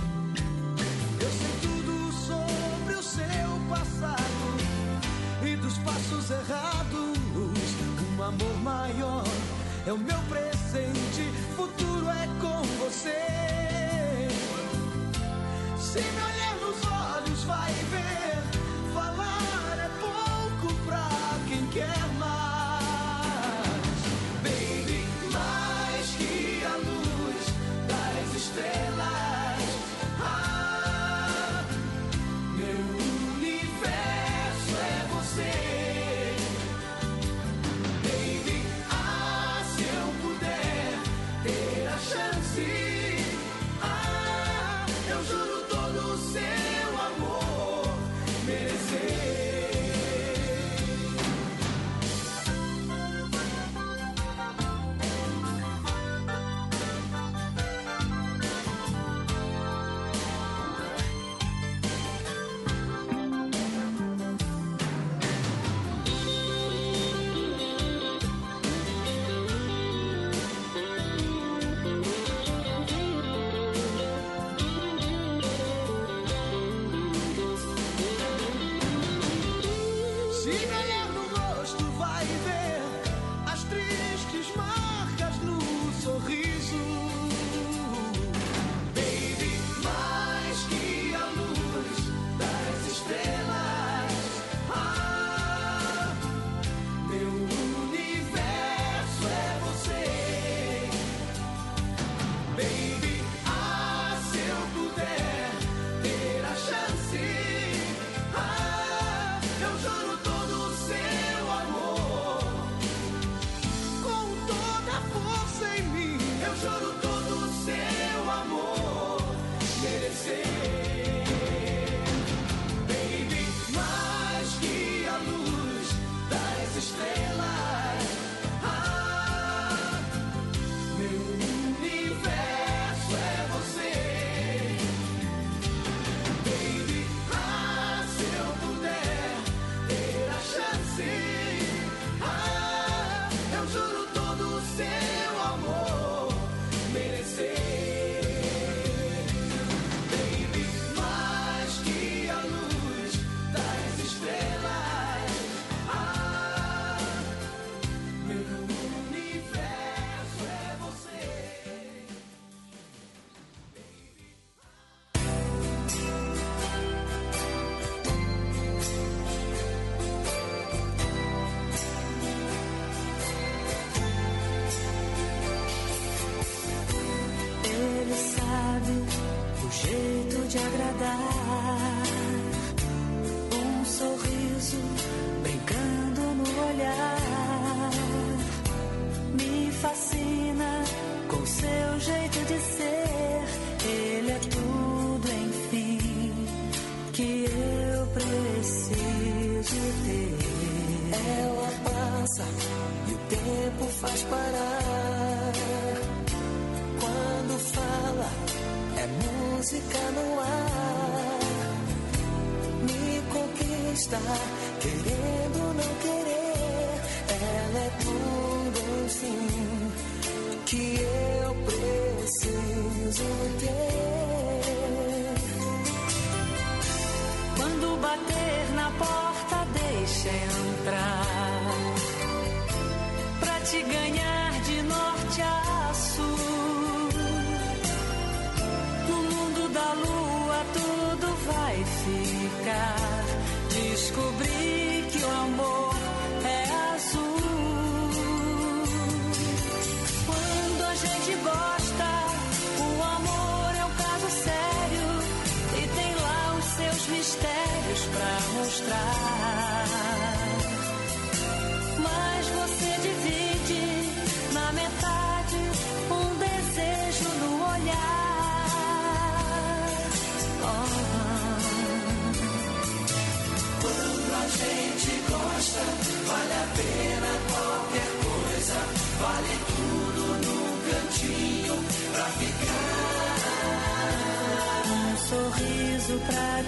[1.20, 4.56] Eu sei tudo sobre o seu passado
[5.44, 7.16] e dos passos errados.
[8.18, 9.24] Um amor maior
[9.86, 14.28] é o meu presente, futuro é com você.
[15.78, 18.45] Se me olhar nos olhos, vai ver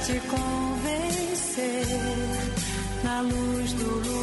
[0.06, 1.86] te convencer
[3.02, 4.17] na luz do luar.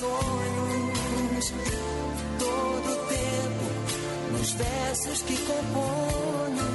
[0.00, 1.52] Sonhos
[2.38, 3.66] todo tempo
[4.32, 6.70] nos versos que componho.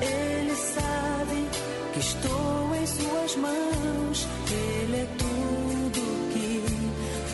[0.00, 1.48] Ele sabe
[1.92, 4.28] que estou em suas mãos.
[4.50, 6.00] Ele é tudo
[6.32, 6.64] que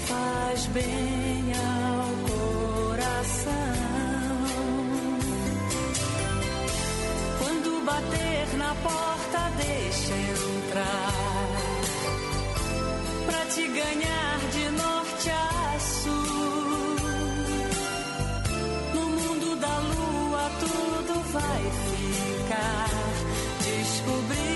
[0.09, 3.53] faz bem ao coração.
[7.39, 11.52] Quando bater na porta, deixa entrar.
[13.55, 16.97] Te ganhar de norte a sul.
[18.95, 22.89] No mundo da lua, tudo vai ficar.
[23.63, 24.52] Descobri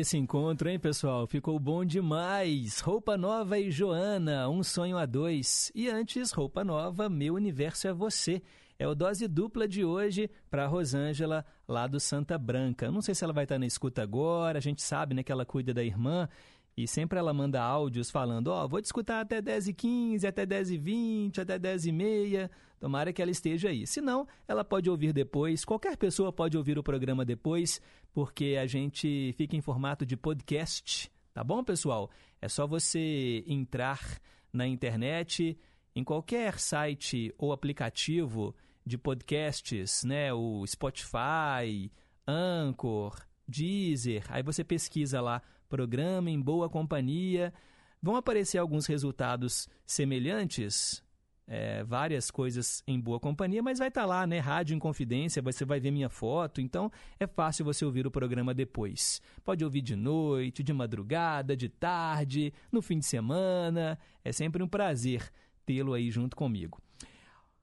[0.00, 1.26] Esse encontro, hein, pessoal?
[1.26, 2.80] Ficou bom demais!
[2.80, 5.70] Roupa Nova e Joana, Um Sonho a Dois.
[5.74, 8.40] E antes, Roupa Nova, Meu Universo é Você.
[8.78, 12.90] É o dose dupla de hoje para Rosângela, lá do Santa Branca.
[12.90, 15.44] Não sei se ela vai estar na escuta agora, a gente sabe né, que ela
[15.44, 16.26] cuida da irmã.
[16.82, 21.58] E sempre ela manda áudios falando, ó, vou te escutar até 10h15, até 10h20, até
[21.58, 22.50] 10h30.
[22.78, 23.86] Tomara que ela esteja aí.
[23.86, 25.62] Se não, ela pode ouvir depois.
[25.62, 27.80] Qualquer pessoa pode ouvir o programa depois,
[28.14, 31.10] porque a gente fica em formato de podcast.
[31.34, 32.10] Tá bom, pessoal?
[32.40, 34.00] É só você entrar
[34.50, 35.58] na internet,
[35.94, 38.54] em qualquer site ou aplicativo
[38.86, 40.32] de podcasts, né?
[40.32, 41.92] O Spotify,
[42.26, 43.14] Anchor,
[43.46, 44.24] Deezer.
[44.30, 47.54] Aí você pesquisa lá, programa em boa companhia.
[48.02, 51.02] Vão aparecer alguns resultados semelhantes,
[51.46, 54.38] é, várias coisas em boa companhia, mas vai estar lá, né?
[54.38, 58.52] Rádio em Confidência, você vai ver minha foto, então é fácil você ouvir o programa
[58.52, 59.22] depois.
[59.44, 63.98] Pode ouvir de noite, de madrugada, de tarde, no fim de semana.
[64.24, 65.30] É sempre um prazer
[65.64, 66.80] tê-lo aí junto comigo.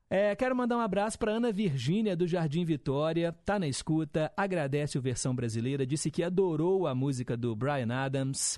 [0.09, 4.97] É, quero mandar um abraço para Ana Virgínia do Jardim Vitória, tá na escuta, agradece
[4.97, 8.57] o versão brasileira, disse que adorou a música do Brian Adams.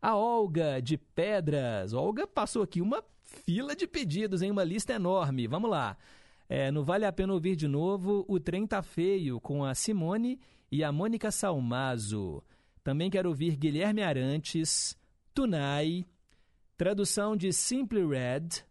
[0.00, 3.04] A Olga de Pedras, Olga passou aqui uma
[3.44, 5.46] fila de pedidos em uma lista enorme.
[5.46, 5.98] Vamos lá.
[6.48, 10.40] É, no Vale a Pena Ouvir de Novo, O Trem Tá Feio, com a Simone
[10.72, 12.42] e a Mônica Salmazo.
[12.82, 14.96] Também quero ouvir Guilherme Arantes,
[15.34, 16.06] Tunai,
[16.76, 18.65] tradução de Simply Red,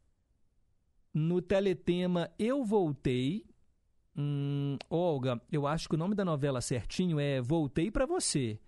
[1.16, 3.46] no teletema Eu Voltei.
[4.18, 8.60] Hum, Olga, eu acho que o nome da novela certinho é Voltei para Você.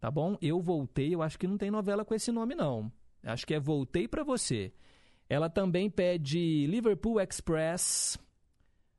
[0.00, 0.36] Tá bom?
[0.42, 2.90] Eu Voltei, eu acho que não tem novela com esse nome, não.
[3.22, 4.72] Acho que é Voltei para Você.
[5.28, 8.18] Ela também pede Liverpool Express,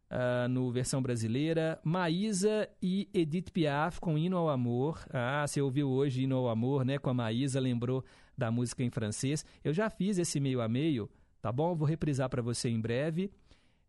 [0.10, 1.82] uh, no versão brasileira.
[1.84, 5.06] Maísa e Edith Piaf com Hino ao Amor.
[5.10, 6.98] Ah, você ouviu hoje Hino ao Amor, né?
[6.98, 8.02] Com a Maísa, lembrou
[8.38, 9.46] da música em francês.
[9.62, 11.10] Eu já fiz esse meio a meio,
[11.44, 11.76] tá bom?
[11.76, 13.30] Vou reprisar para você em breve.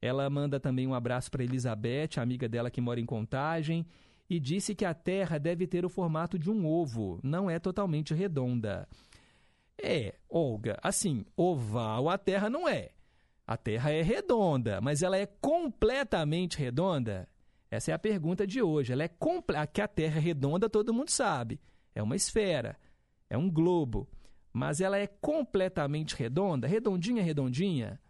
[0.03, 3.87] Ela manda também um abraço para Elizabeth, amiga dela que mora em Contagem,
[4.29, 8.13] e disse que a Terra deve ter o formato de um ovo, não é totalmente
[8.13, 8.89] redonda.
[9.81, 12.91] É, Olga, assim, oval a Terra não é.
[13.47, 17.29] A Terra é redonda, mas ela é completamente redonda?
[17.71, 18.93] Essa é a pergunta de hoje.
[18.93, 19.11] Ela é
[19.73, 21.61] que a Terra é redonda, todo mundo sabe.
[21.95, 22.77] É uma esfera,
[23.31, 24.09] é um globo.
[24.57, 26.69] Mas ela é completamente redonda?
[26.69, 28.01] Redondinha, redondinha?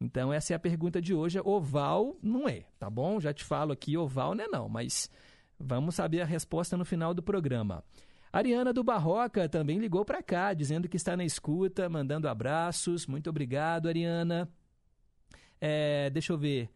[0.00, 1.40] Então, essa é a pergunta de hoje.
[1.44, 3.18] Oval não é, tá bom?
[3.18, 5.10] Já te falo aqui, oval não é não, mas
[5.58, 7.82] vamos saber a resposta no final do programa.
[8.32, 13.04] Ariana do Barroca também ligou para cá, dizendo que está na escuta, mandando abraços.
[13.04, 14.48] Muito obrigado, Ariana.
[15.60, 16.70] É, deixa eu ver.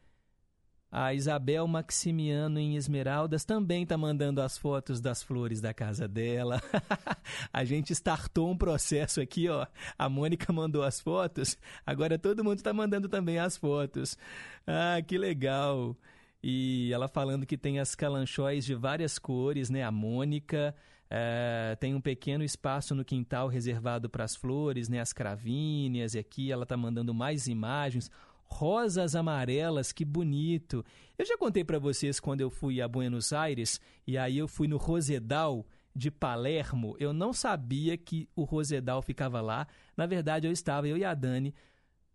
[0.94, 6.60] A Isabel Maximiano em Esmeraldas também está mandando as fotos das flores da casa dela.
[7.50, 9.66] a gente startou um processo aqui, ó.
[9.98, 11.56] A Mônica mandou as fotos,
[11.86, 14.18] agora todo mundo está mandando também as fotos.
[14.66, 15.96] Ah, que legal!
[16.42, 19.82] E ela falando que tem as calanchóis de várias cores, né?
[19.82, 20.74] A Mônica.
[21.14, 25.00] É, tem um pequeno espaço no quintal reservado para as flores, né?
[25.00, 28.10] As cravíneas, e aqui ela está mandando mais imagens
[28.52, 30.84] rosas amarelas, que bonito.
[31.18, 34.68] Eu já contei para vocês quando eu fui a Buenos Aires e aí eu fui
[34.68, 35.66] no Rosedal
[35.96, 36.94] de Palermo.
[37.00, 39.66] Eu não sabia que o Rosedal ficava lá.
[39.96, 41.54] Na verdade, eu estava, eu e a Dani,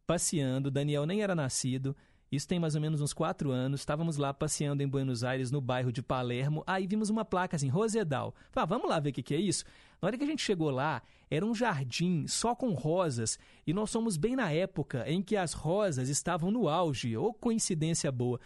[0.05, 0.71] passeando.
[0.71, 1.95] Daniel nem era nascido.
[2.31, 3.79] Isso tem mais ou menos uns quatro anos.
[3.79, 6.63] Estávamos lá passeando em Buenos Aires, no bairro de Palermo.
[6.67, 8.35] Aí vimos uma placa assim, Rosedal.
[8.53, 9.63] Ah, vamos lá ver o que, que é isso?
[10.01, 11.01] Na hora que a gente chegou lá,
[11.31, 13.39] era um jardim só com rosas.
[13.65, 17.15] E nós somos bem na época em que as rosas estavam no auge.
[17.15, 18.39] Ou coincidência boa.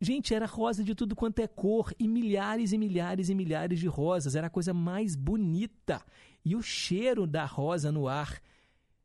[0.00, 3.86] Gente, era rosa de tudo quanto é cor e milhares e milhares e milhares de
[3.86, 4.34] rosas.
[4.34, 6.02] Era a coisa mais bonita.
[6.42, 8.40] E o cheiro da rosa no ar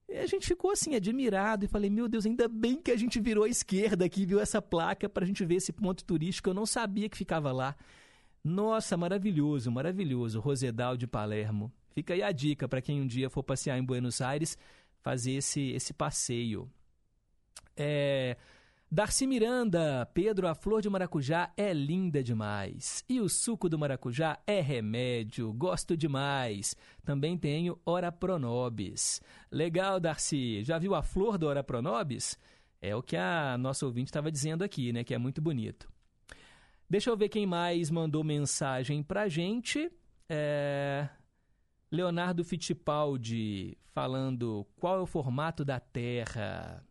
[0.09, 3.19] e a gente ficou assim, admirado, e falei, meu Deus, ainda bem que a gente
[3.19, 6.49] virou à esquerda aqui, viu essa placa para a gente ver esse ponto turístico.
[6.49, 7.75] Eu não sabia que ficava lá.
[8.43, 10.39] Nossa, maravilhoso, maravilhoso.
[10.39, 11.71] Rosedal de Palermo.
[11.91, 14.57] Fica aí a dica para quem um dia for passear em Buenos Aires,
[15.01, 16.69] fazer esse, esse passeio.
[17.75, 18.35] É,
[18.91, 23.05] Darcy Miranda, Pedro, a flor de maracujá é linda demais.
[23.07, 26.75] E o suco do maracujá é remédio, gosto demais.
[27.05, 29.21] Também tenho Ora Pronobis.
[29.51, 30.63] Legal, Darcy.
[30.63, 32.35] Já viu a flor do Ora Pronobis?
[32.81, 35.03] É o que a nossa ouvinte estava dizendo aqui, né?
[35.03, 35.87] Que é muito bonito.
[36.89, 39.91] Deixa eu ver quem mais mandou mensagem pra gente.
[40.27, 41.07] É...
[41.91, 46.83] Leonardo Fittipaldi falando qual é o formato da Terra.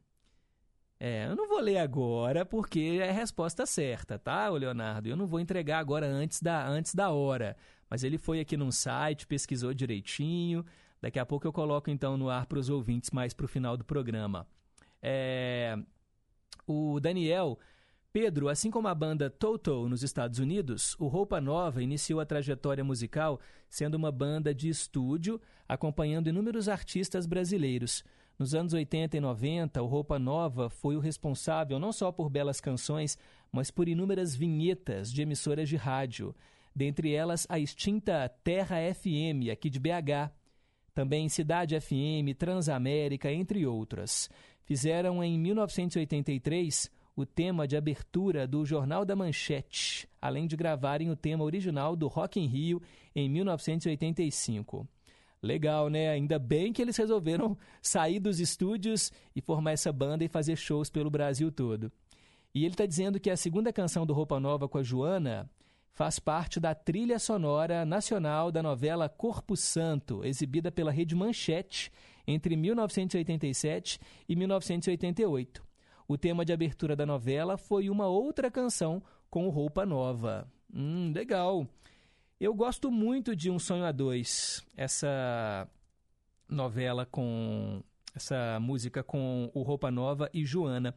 [1.01, 5.09] É, eu não vou ler agora porque é a resposta certa, tá, Leonardo?
[5.09, 7.57] Eu não vou entregar agora antes da, antes da hora.
[7.89, 10.65] Mas ele foi aqui num site, pesquisou direitinho.
[11.01, 13.77] Daqui a pouco eu coloco então no ar para os ouvintes mais para o final
[13.77, 14.47] do programa.
[15.01, 15.79] É,
[16.67, 17.59] o Daniel.
[18.11, 22.83] Pedro, assim como a banda Toto nos Estados Unidos, o Roupa Nova iniciou a trajetória
[22.83, 23.39] musical
[23.69, 28.03] sendo uma banda de estúdio, acompanhando inúmeros artistas brasileiros.
[28.39, 32.61] Nos anos 80 e 90, o Roupa Nova foi o responsável não só por belas
[32.61, 33.19] canções,
[33.51, 36.33] mas por inúmeras vinhetas de emissoras de rádio,
[36.73, 40.31] dentre elas a extinta Terra FM, aqui de BH,
[40.95, 44.31] também Cidade FM, Transamérica, entre outras.
[44.65, 51.17] Fizeram em 1983 o tema de abertura do Jornal da Manchete, além de gravarem o
[51.17, 52.81] tema original do Rock in Rio
[53.17, 54.87] em 1985.
[55.43, 56.11] Legal, né?
[56.11, 60.91] Ainda bem que eles resolveram sair dos estúdios e formar essa banda e fazer shows
[60.91, 61.93] pelo Brasil todo.
[62.55, 65.49] E ele está dizendo que a segunda canção do Roupa Nova com a Joana
[65.93, 71.91] faz parte da trilha sonora nacional da novela Corpo Santo, exibida pela Rede Manchete
[72.27, 73.99] entre 1987
[74.29, 75.67] e 1988.
[76.07, 80.51] O tema de abertura da novela foi uma outra canção com Roupa Nova.
[80.73, 81.67] Hum, legal.
[82.41, 85.69] Eu gosto muito de Um Sonho a Dois, essa
[86.49, 87.83] novela com.
[88.15, 90.95] essa música com o Roupa Nova e Joana.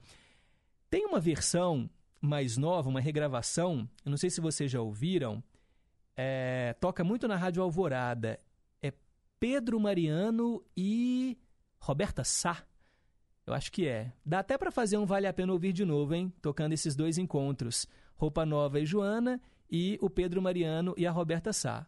[0.87, 1.89] Tem uma versão
[2.21, 5.43] mais nova, uma regravação, eu não sei se vocês já ouviram,
[6.15, 8.39] é, toca muito na Rádio Alvorada.
[8.79, 8.93] É
[9.39, 11.39] Pedro Mariano e
[11.79, 12.63] Roberta Sá.
[13.47, 14.13] Eu acho que é.
[14.23, 16.31] Dá até para fazer um Vale a Pena Ouvir de novo, hein?
[16.39, 17.87] Tocando esses dois encontros.
[18.15, 19.41] Roupa Nova e Joana
[19.71, 21.87] e o Pedro Mariano e a Roberta Sá.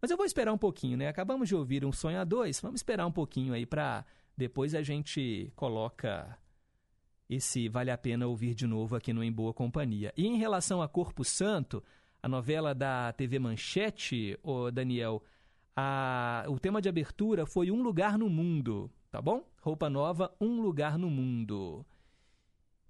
[0.00, 1.08] Mas eu vou esperar um pouquinho, né?
[1.08, 4.04] Acabamos de ouvir um sonho a dois, vamos esperar um pouquinho aí para
[4.36, 6.38] depois a gente coloca
[7.28, 10.12] esse vale a pena ouvir de novo aqui no Em Boa Companhia.
[10.16, 11.84] E em relação a Corpo Santo,
[12.22, 15.22] a novela da TV Manchete, o Daniel,
[15.76, 19.44] a, o tema de abertura foi Um Lugar no Mundo, tá bom?
[19.60, 21.84] Roupa Nova, Um Lugar no Mundo.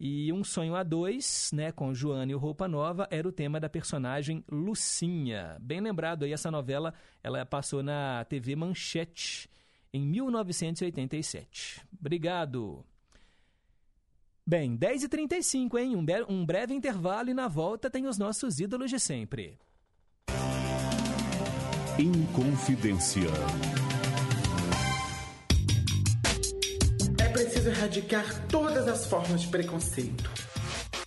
[0.02, 3.60] E Um Sonho a Dois, né, com Joana e o Roupa Nova, era o tema
[3.60, 5.58] da personagem Lucinha.
[5.60, 9.50] Bem lembrado aí, essa novela ela passou na TV Manchete
[9.92, 11.82] em 1987.
[12.00, 12.82] Obrigado.
[14.46, 15.94] Bem, 10h35, hein?
[15.94, 19.58] Um, um breve intervalo e na volta tem os nossos ídolos de sempre.
[21.98, 23.28] Inconfidência.
[27.60, 30.30] Preciso erradicar todas as formas de preconceito.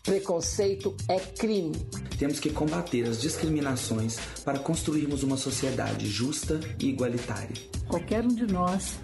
[0.04, 1.76] Preconceito é crime.
[2.18, 7.56] Temos que combater as discriminações para construirmos uma sociedade justa e igualitária.
[7.88, 9.00] Qualquer um de nós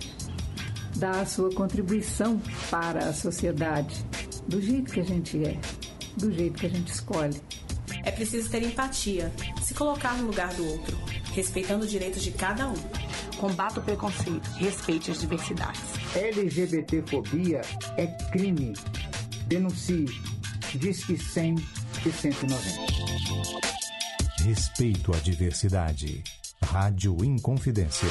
[0.97, 2.39] dá a sua contribuição
[2.69, 4.05] para a sociedade,
[4.47, 5.59] do jeito que a gente é,
[6.17, 7.41] do jeito que a gente escolhe.
[8.03, 10.97] É preciso ter empatia, se colocar no lugar do outro,
[11.33, 12.75] respeitando os direitos de cada um.
[13.37, 15.98] Combata o preconceito, respeite as diversidades.
[16.15, 17.61] LGBTfobia
[17.95, 18.73] é crime.
[19.45, 20.05] Denuncie.
[20.75, 21.55] Disque 100
[22.05, 22.59] e 190.
[24.43, 26.23] Respeito à diversidade.
[26.63, 28.09] Rádio Inconfidência.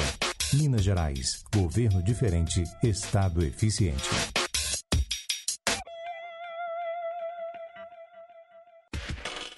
[0.53, 1.43] Minas Gerais.
[1.53, 2.63] Governo diferente.
[2.83, 4.09] Estado eficiente.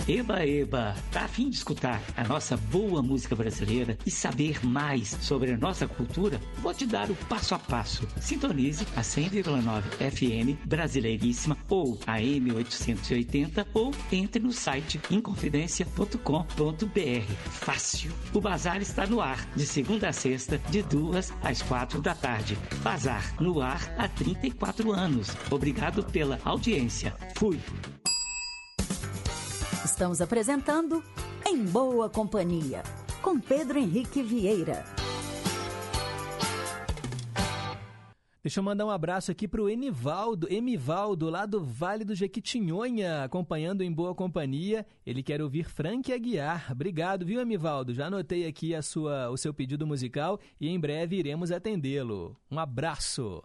[0.07, 5.15] Eba, eba, tá a fim de escutar a nossa boa música brasileira e saber mais
[5.21, 6.41] sobre a nossa cultura?
[6.57, 8.07] Vou te dar o passo a passo.
[8.19, 17.33] Sintonize a 100,9 FM Brasileiríssima ou a M880 ou entre no site inconfidencia.com.br.
[17.51, 18.11] Fácil.
[18.33, 22.57] O Bazar está no ar, de segunda a sexta, de duas às quatro da tarde.
[22.83, 25.29] Bazar no ar há 34 anos.
[25.51, 27.15] Obrigado pela audiência.
[27.35, 27.59] Fui.
[30.01, 31.03] Estamos apresentando
[31.47, 32.81] Em Boa Companhia,
[33.21, 34.83] com Pedro Henrique Vieira.
[38.41, 43.83] Deixa eu mandar um abraço aqui pro Enivaldo, Emivaldo, lá do Vale do Jequitinhonha, acompanhando
[43.83, 44.87] em boa companhia.
[45.05, 46.71] Ele quer ouvir Frank Aguiar.
[46.71, 47.93] Obrigado, viu, Emivaldo?
[47.93, 52.35] Já anotei aqui a sua, o seu pedido musical e em breve iremos atendê-lo.
[52.49, 53.43] Um abraço.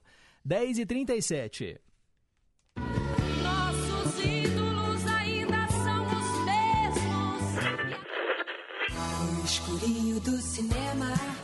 [0.49, 1.79] 10h37.
[9.47, 11.36] Escurinho do cinema.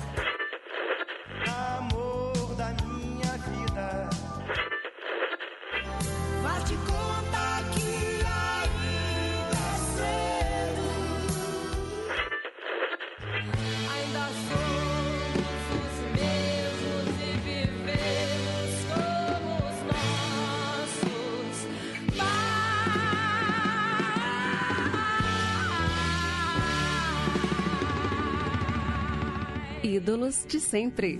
[29.92, 31.18] Ídolos de sempre.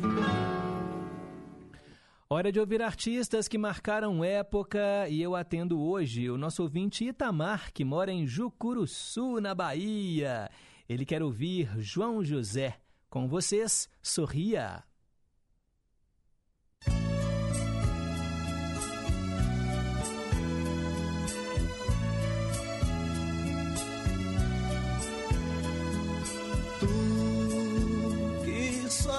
[2.26, 7.70] Hora de ouvir artistas que marcaram época e eu atendo hoje o nosso ouvinte Itamar,
[7.70, 10.50] que mora em Jucuruçu, na Bahia.
[10.88, 12.80] Ele quer ouvir João José.
[13.10, 14.82] Com vocês, Sorria.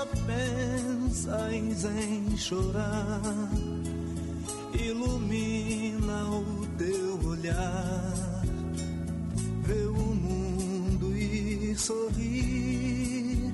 [0.03, 3.21] Só pensas em chorar,
[4.73, 8.41] ilumina o teu olhar,
[9.61, 13.53] vê o mundo e sorri,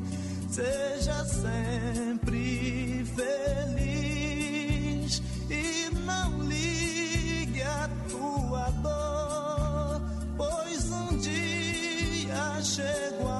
[0.49, 5.21] seja sempre feliz
[5.51, 10.01] e não ligue a tua dor,
[10.35, 13.39] pois um dia chega o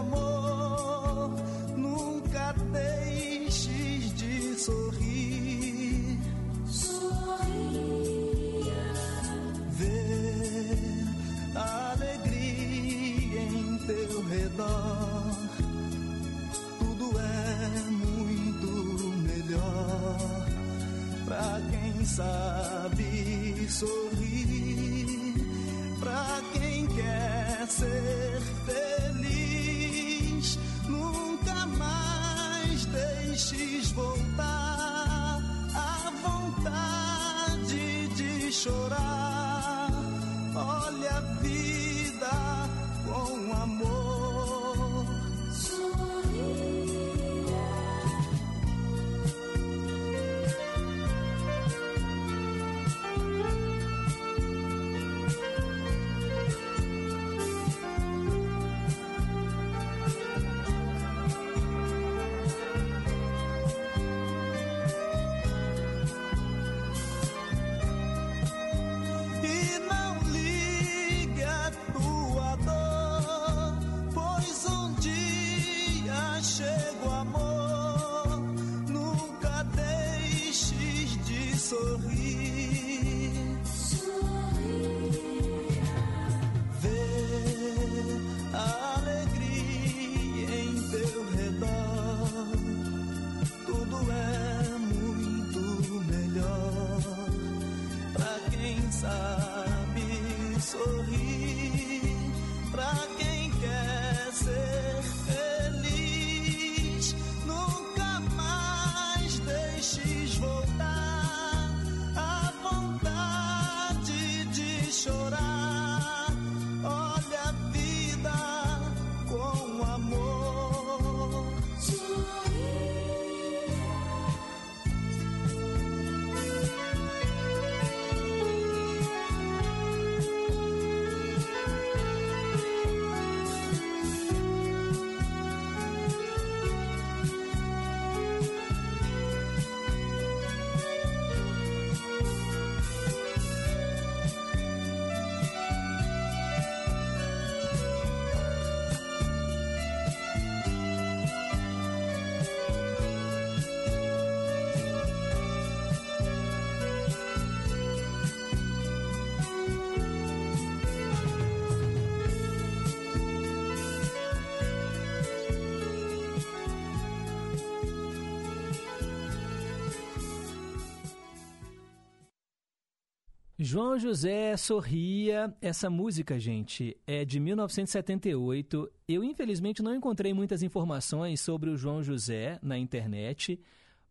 [173.72, 175.54] João José sorria.
[175.62, 178.92] Essa música, gente, é de 1978.
[179.08, 183.62] Eu, infelizmente, não encontrei muitas informações sobre o João José na internet,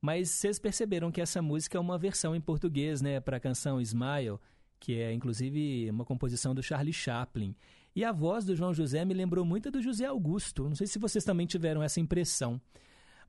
[0.00, 3.80] mas vocês perceberam que essa música é uma versão em português, né, para a canção
[3.80, 4.38] Smile,
[4.78, 7.52] que é inclusive uma composição do Charlie Chaplin.
[7.96, 10.68] E a voz do João José me lembrou muito do José Augusto.
[10.68, 12.60] Não sei se vocês também tiveram essa impressão.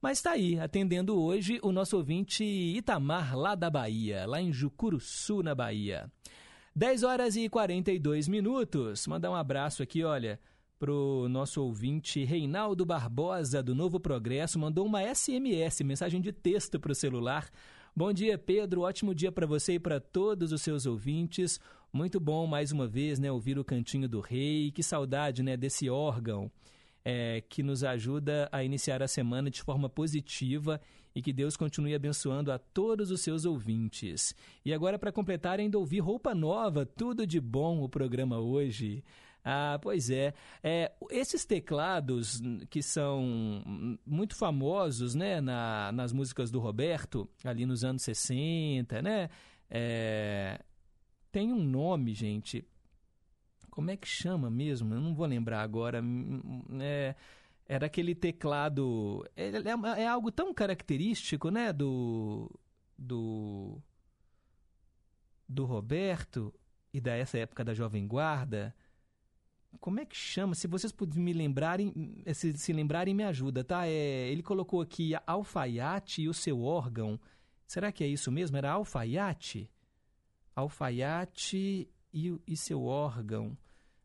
[0.01, 5.43] Mas está aí, atendendo hoje o nosso ouvinte Itamar, lá da Bahia, lá em Jucuruçu,
[5.43, 6.09] na Bahia.
[6.73, 9.05] 10 horas e 42 minutos.
[9.07, 10.39] Mandar um abraço aqui, olha,
[10.79, 16.93] pro nosso ouvinte Reinaldo Barbosa, do Novo Progresso, mandou uma SMS, mensagem de texto para
[16.93, 17.49] o celular.
[17.93, 18.83] Bom dia, Pedro.
[18.83, 21.59] Ótimo dia para você e para todos os seus ouvintes.
[21.91, 24.71] Muito bom, mais uma vez, né, ouvir o Cantinho do Rei.
[24.71, 26.49] Que saudade, né, desse órgão
[27.11, 30.79] é, que nos ajuda a iniciar a semana de forma positiva
[31.15, 34.35] e que Deus continue abençoando a todos os seus ouvintes.
[34.63, 39.03] E agora, para completar, ainda ouvir Roupa Nova, tudo de bom o programa hoje.
[39.43, 40.35] Ah, pois é.
[40.61, 40.91] é.
[41.09, 48.03] Esses teclados que são muito famosos né, na, nas músicas do Roberto, ali nos anos
[48.03, 49.31] 60, né?
[49.67, 50.61] É,
[51.31, 52.67] tem um nome, gente.
[53.79, 54.93] Como é que chama mesmo?
[54.93, 56.03] Eu não vou lembrar agora.
[56.81, 57.15] É,
[57.65, 59.25] era aquele teclado.
[59.37, 61.71] É, é, é, algo tão característico, né?
[61.71, 62.51] Do.
[62.97, 63.81] Do.
[65.47, 66.53] Do Roberto
[66.93, 68.75] e da essa época da Jovem Guarda.
[69.79, 70.55] Como é que chama?
[70.55, 73.87] Se vocês me lembrarem, se, se lembrarem, me ajuda, tá?
[73.87, 77.17] É, ele colocou aqui alfaiate e o seu órgão.
[77.65, 78.57] Será que é isso mesmo?
[78.57, 79.71] Era alfaiate?
[80.53, 83.57] Alfaiate e, e seu órgão.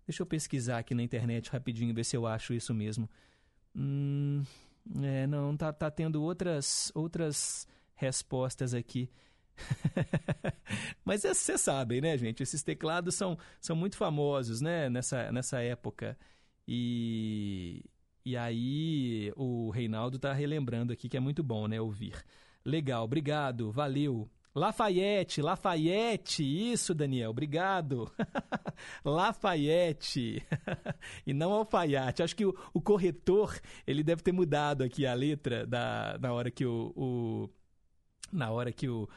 [0.07, 3.09] Deixa eu pesquisar aqui na internet rapidinho, ver se eu acho isso mesmo.
[3.75, 4.43] Hum,
[5.03, 9.11] é, não, tá, tá tendo outras, outras respostas aqui.
[11.05, 12.43] Mas vocês sabem, né, gente?
[12.43, 16.19] Esses teclados são, são muito famosos, né, nessa, nessa época.
[16.67, 17.85] E,
[18.25, 22.15] e aí o Reinaldo tá relembrando aqui que é muito bom, né, ouvir.
[22.65, 24.29] Legal, obrigado, valeu.
[24.55, 28.11] Lafayette, Lafayette, isso, Daniel, obrigado.
[29.05, 30.47] Lafayette,
[31.27, 32.23] e não alfaiate.
[32.23, 36.53] Acho que o, o, corretor, ele deve ter mudado aqui a letra da, na hora
[36.53, 37.51] que o, o
[38.33, 39.09] na hora que o,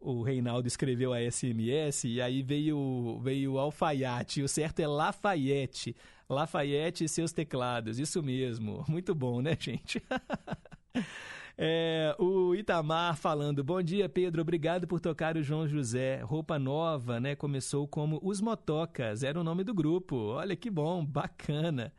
[0.00, 5.94] o Reinaldo escreveu a SMS, e aí veio, veio o alfaiate, o certo é Lafayette.
[6.28, 8.84] Lafayette e seus teclados, isso mesmo.
[8.88, 10.02] Muito bom, né, gente?
[11.56, 16.22] É, o Itamar falando, bom dia Pedro, obrigado por tocar o João José.
[16.22, 17.36] Roupa nova, né?
[17.36, 20.16] Começou como Os Motocas, era o nome do grupo.
[20.16, 21.92] Olha que bom, bacana.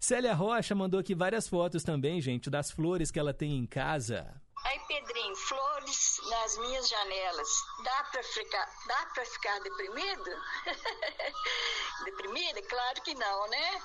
[0.00, 4.40] Célia Rocha mandou aqui várias fotos também, gente, das flores que ela tem em casa.
[4.64, 7.48] Aí, Pedrinho, flores nas minhas janelas.
[7.84, 10.30] Dá pra ficar, dá pra ficar deprimido?
[12.04, 12.62] Deprimida?
[12.62, 13.82] Claro que não, né?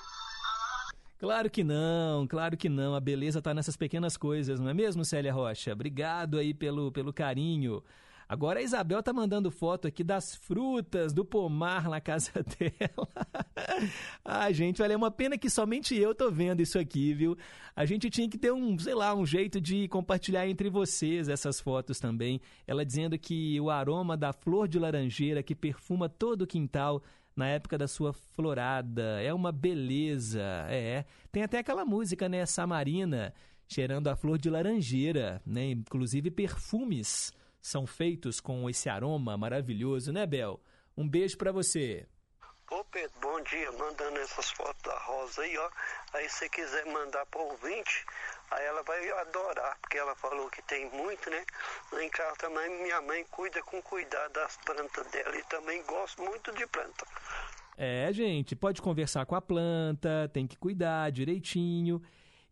[1.20, 2.94] Claro que não, claro que não.
[2.94, 5.70] A beleza está nessas pequenas coisas, não é mesmo, Célia Rocha?
[5.70, 7.84] Obrigado aí pelo, pelo carinho.
[8.26, 13.08] Agora a Isabel tá mandando foto aqui das frutas do pomar na casa dela.
[14.24, 17.36] ah, gente, olha, é uma pena que somente eu tô vendo isso aqui, viu?
[17.76, 21.60] A gente tinha que ter um, sei lá, um jeito de compartilhar entre vocês essas
[21.60, 22.40] fotos também.
[22.66, 27.02] Ela dizendo que o aroma da flor de laranjeira que perfuma todo o quintal
[27.34, 29.22] na época da sua florada.
[29.22, 31.04] É uma beleza, é.
[31.30, 33.34] Tem até aquela música, né, Samarina,
[33.68, 35.70] cheirando a flor de laranjeira, né?
[35.70, 40.60] Inclusive perfumes são feitos com esse aroma maravilhoso, né, Bel?
[40.96, 42.06] Um beijo para você.
[42.70, 43.72] Ô Pedro, bom dia.
[43.72, 45.70] Mandando essas fotos da Rosa aí, ó.
[46.14, 48.06] Aí se quiser mandar para ouvinte,
[48.50, 51.44] aí ela vai adorar, porque ela falou que tem muito, né?
[51.92, 56.22] Lá em casa também minha mãe cuida com cuidado das plantas dela e também gosto
[56.22, 57.06] muito de planta.
[57.76, 62.02] É, gente, pode conversar com a planta, tem que cuidar direitinho.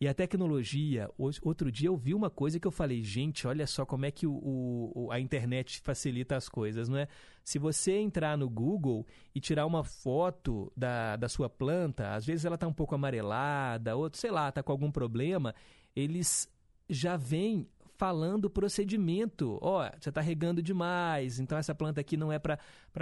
[0.01, 1.11] E a tecnologia,
[1.43, 4.29] outro dia eu vi uma coisa que eu falei, gente, olha só como é que
[4.29, 7.09] o- o- a internet facilita as coisas, não é?
[7.43, 9.05] Se você entrar no Google
[9.35, 13.97] e tirar uma foto da, da sua planta, às vezes ela está um pouco amarelada,
[13.97, 15.53] ou sei lá, está com algum problema,
[15.99, 16.49] eles
[16.89, 17.67] já vêm
[17.97, 19.59] falando o procedimento.
[19.61, 22.59] Ó, você está regando demais, então essa planta aqui não é para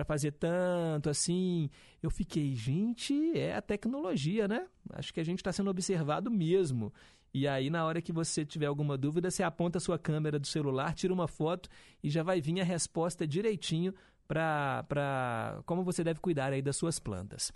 [0.07, 1.69] fazer tanto assim.
[2.03, 4.67] Eu fiquei, gente, é a tecnologia, né?
[4.95, 6.93] Acho que a gente está sendo observado mesmo.
[7.35, 10.47] E aí, na hora que você tiver alguma dúvida, você aponta a sua câmera do
[10.47, 11.69] celular, tira uma foto
[12.03, 13.95] e já vai vir a resposta direitinho
[14.27, 17.53] para como você deve cuidar aí das suas plantas.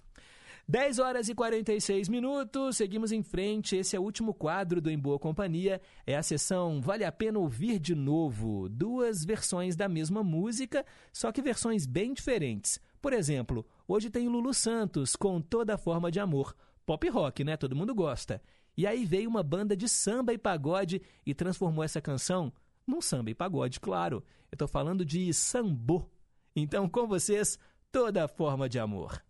[0.70, 3.74] 10 horas e 46 minutos, seguimos em frente.
[3.74, 5.80] Esse é o último quadro do Em Boa Companhia.
[6.06, 8.68] É a sessão Vale a Pena Ouvir de Novo.
[8.68, 12.80] Duas versões da mesma música, só que versões bem diferentes.
[13.02, 16.54] Por exemplo, hoje tem Lulu Santos com Toda Forma de Amor.
[16.86, 17.56] Pop rock, né?
[17.56, 18.40] Todo mundo gosta.
[18.76, 22.52] E aí veio uma banda de samba e pagode e transformou essa canção
[22.86, 24.22] num samba e pagode, claro.
[24.52, 26.08] Eu tô falando de sambô.
[26.54, 27.58] Então, com vocês,
[27.90, 29.20] Toda Forma de Amor.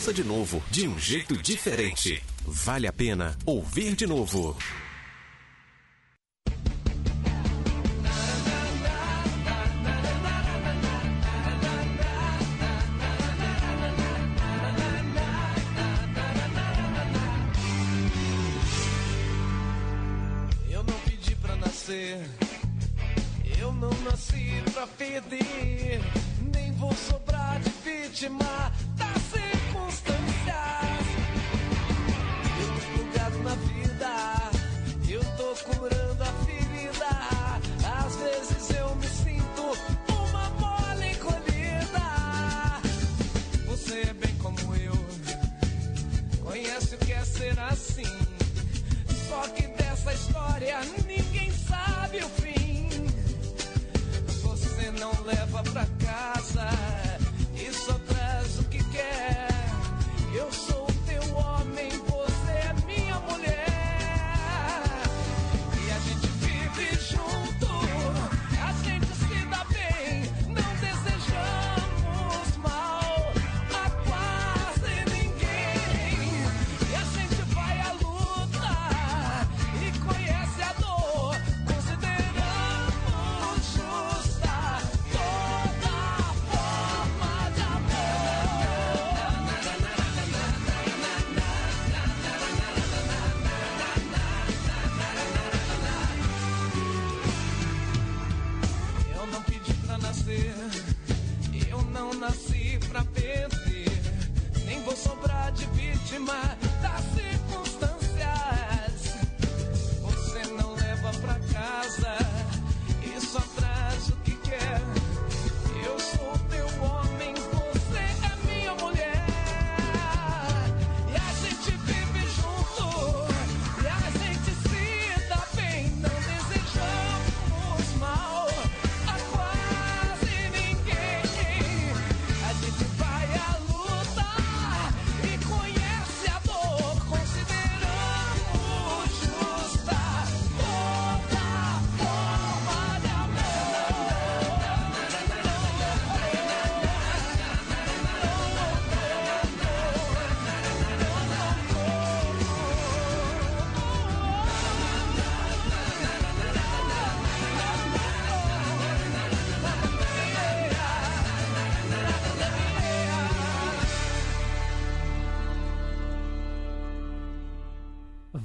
[0.00, 2.22] Ouça de novo, de um jeito diferente.
[2.46, 4.56] Vale a pena ouvir de novo.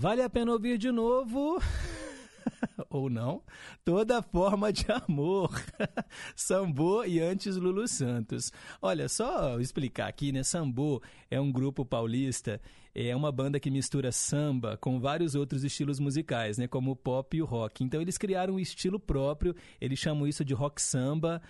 [0.06, 1.60] Vale a pena ouvir de novo.
[2.92, 3.42] Ou não,
[3.84, 5.50] toda forma de amor.
[6.36, 8.54] Sambô e antes Lulu Santos.
[8.80, 10.44] Olha, só explicar aqui, né?
[10.44, 12.62] Sambô é um grupo paulista,
[12.94, 16.68] é uma banda que mistura samba com vários outros estilos musicais, né?
[16.68, 17.84] Como o pop e o rock.
[17.84, 21.42] Então eles criaram um estilo próprio, eles chamam isso de rock samba.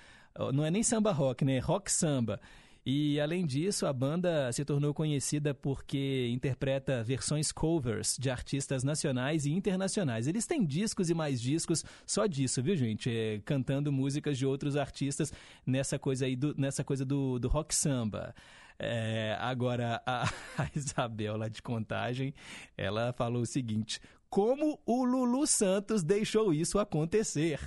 [0.54, 1.60] Não é nem samba rock, né?
[1.60, 2.40] Rock samba.
[2.86, 9.48] E além disso, a banda se tornou conhecida porque interpreta versões covers de artistas nacionais
[9.48, 10.28] e internacionais.
[10.28, 13.10] Eles têm discos e mais discos só disso, viu, gente?
[13.10, 15.34] É, cantando músicas de outros artistas
[15.66, 18.36] nessa coisa aí do, nessa coisa do, do rock samba.
[18.78, 20.26] É, agora, a,
[20.56, 22.36] a Isabel lá de Contagem,
[22.78, 24.00] ela falou o seguinte:
[24.30, 27.60] como o Lulu Santos deixou isso acontecer?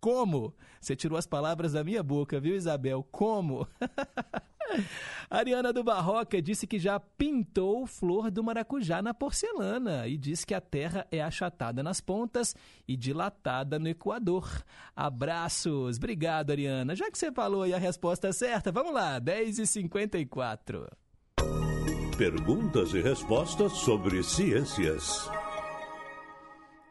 [0.00, 0.52] Como?
[0.80, 3.06] Você tirou as palavras da minha boca, viu, Isabel?
[3.10, 3.68] Como?
[5.30, 10.54] Ariana do Barroca disse que já pintou flor do maracujá na porcelana e diz que
[10.54, 12.54] a terra é achatada nas pontas
[12.86, 14.64] e dilatada no Equador.
[14.94, 15.96] Abraços.
[15.96, 16.94] Obrigado, Ariana.
[16.94, 20.88] Já que você falou aí a resposta certa, vamos lá, 10h54.
[22.16, 25.28] Perguntas e respostas sobre ciências.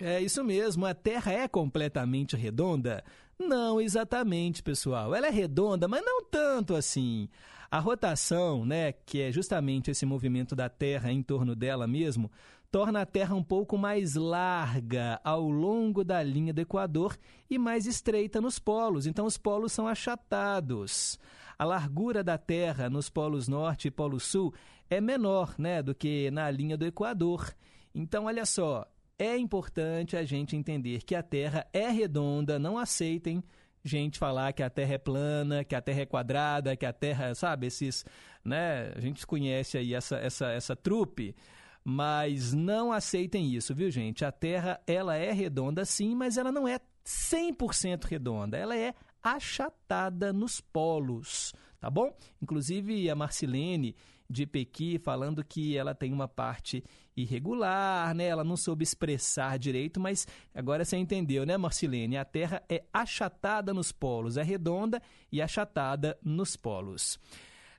[0.02, 3.04] É isso mesmo, a Terra é completamente redonda?
[3.40, 5.16] Não exatamente, pessoal.
[5.16, 7.30] Ela é redonda, mas não tanto assim.
[7.74, 12.32] A rotação, né, que é justamente esse movimento da Terra em torno dela mesmo,
[12.72, 17.18] torna a Terra um pouco mais larga ao longo da linha do Equador
[17.50, 19.08] e mais estreita nos polos.
[19.08, 21.18] Então, os polos são achatados.
[21.58, 24.54] A largura da Terra nos polos norte e polo sul
[24.88, 27.56] é menor né, do que na linha do Equador.
[27.96, 28.86] Então, olha só,
[29.18, 33.44] é importante a gente entender que a Terra é redonda, não aceitem
[33.84, 37.36] gente falar que a Terra é plana, que a Terra é quadrada, que a Terra,
[37.36, 38.06] sabe, esses,
[38.44, 41.36] né, a gente conhece aí essa, essa, essa trupe,
[41.84, 44.24] mas não aceitem isso, viu, gente?
[44.24, 50.32] A Terra, ela é redonda sim, mas ela não é 100% redonda, ela é achatada
[50.32, 52.16] nos polos, tá bom?
[52.42, 53.96] Inclusive a Marcilene
[54.30, 56.84] de Pequi, falando que ela tem uma parte
[57.16, 58.26] irregular, né?
[58.26, 62.18] Ela não soube expressar direito, mas agora você entendeu, né, Marcilene?
[62.18, 67.20] A Terra é achatada nos polos, é redonda e achatada nos polos.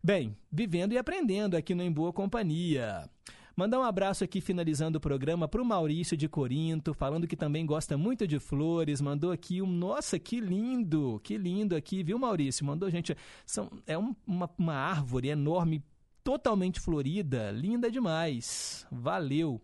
[0.03, 3.09] Bem, vivendo e aprendendo aqui no Em Boa Companhia.
[3.57, 7.65] Mandar um abraço aqui, finalizando o programa, para o Maurício de Corinto, falando que também
[7.65, 9.01] gosta muito de flores.
[9.01, 9.67] Mandou aqui um.
[9.67, 11.21] Nossa, que lindo!
[11.23, 12.67] Que lindo aqui, viu, Maurício?
[12.67, 13.17] Mandou, gente.
[13.47, 15.85] São, é um, uma, uma árvore enorme,
[16.25, 18.87] totalmente florida, linda demais.
[18.91, 19.61] Valeu!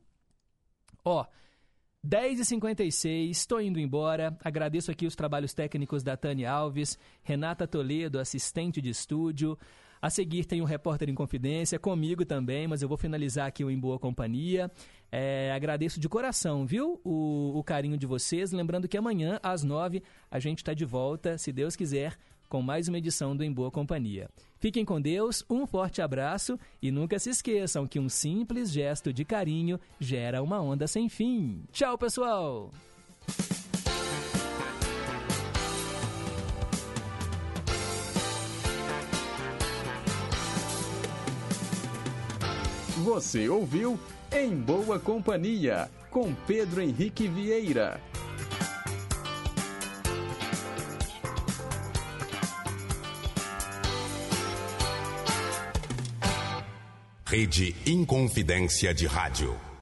[1.05, 1.25] Ó.
[2.07, 4.37] 10h56, estou indo embora.
[4.43, 9.59] Agradeço aqui os trabalhos técnicos da Tânia Alves, Renata Toledo, assistente de estúdio.
[10.01, 13.71] A seguir tem o Repórter em Confidência, comigo também, mas eu vou finalizar aqui o
[13.71, 14.71] Em Boa Companhia.
[15.13, 18.51] É, agradeço de coração, viu, o, o carinho de vocês.
[18.51, 22.17] Lembrando que amanhã, às nove, a gente está de volta, se Deus quiser,
[22.49, 24.31] com mais uma edição do Em Boa Companhia.
[24.61, 29.25] Fiquem com Deus, um forte abraço e nunca se esqueçam que um simples gesto de
[29.25, 31.65] carinho gera uma onda sem fim.
[31.73, 32.71] Tchau, pessoal!
[42.99, 43.99] Você ouviu
[44.31, 47.99] Em Boa Companhia, com Pedro Henrique Vieira.
[57.31, 59.70] Rede Inconfidência de Rádio.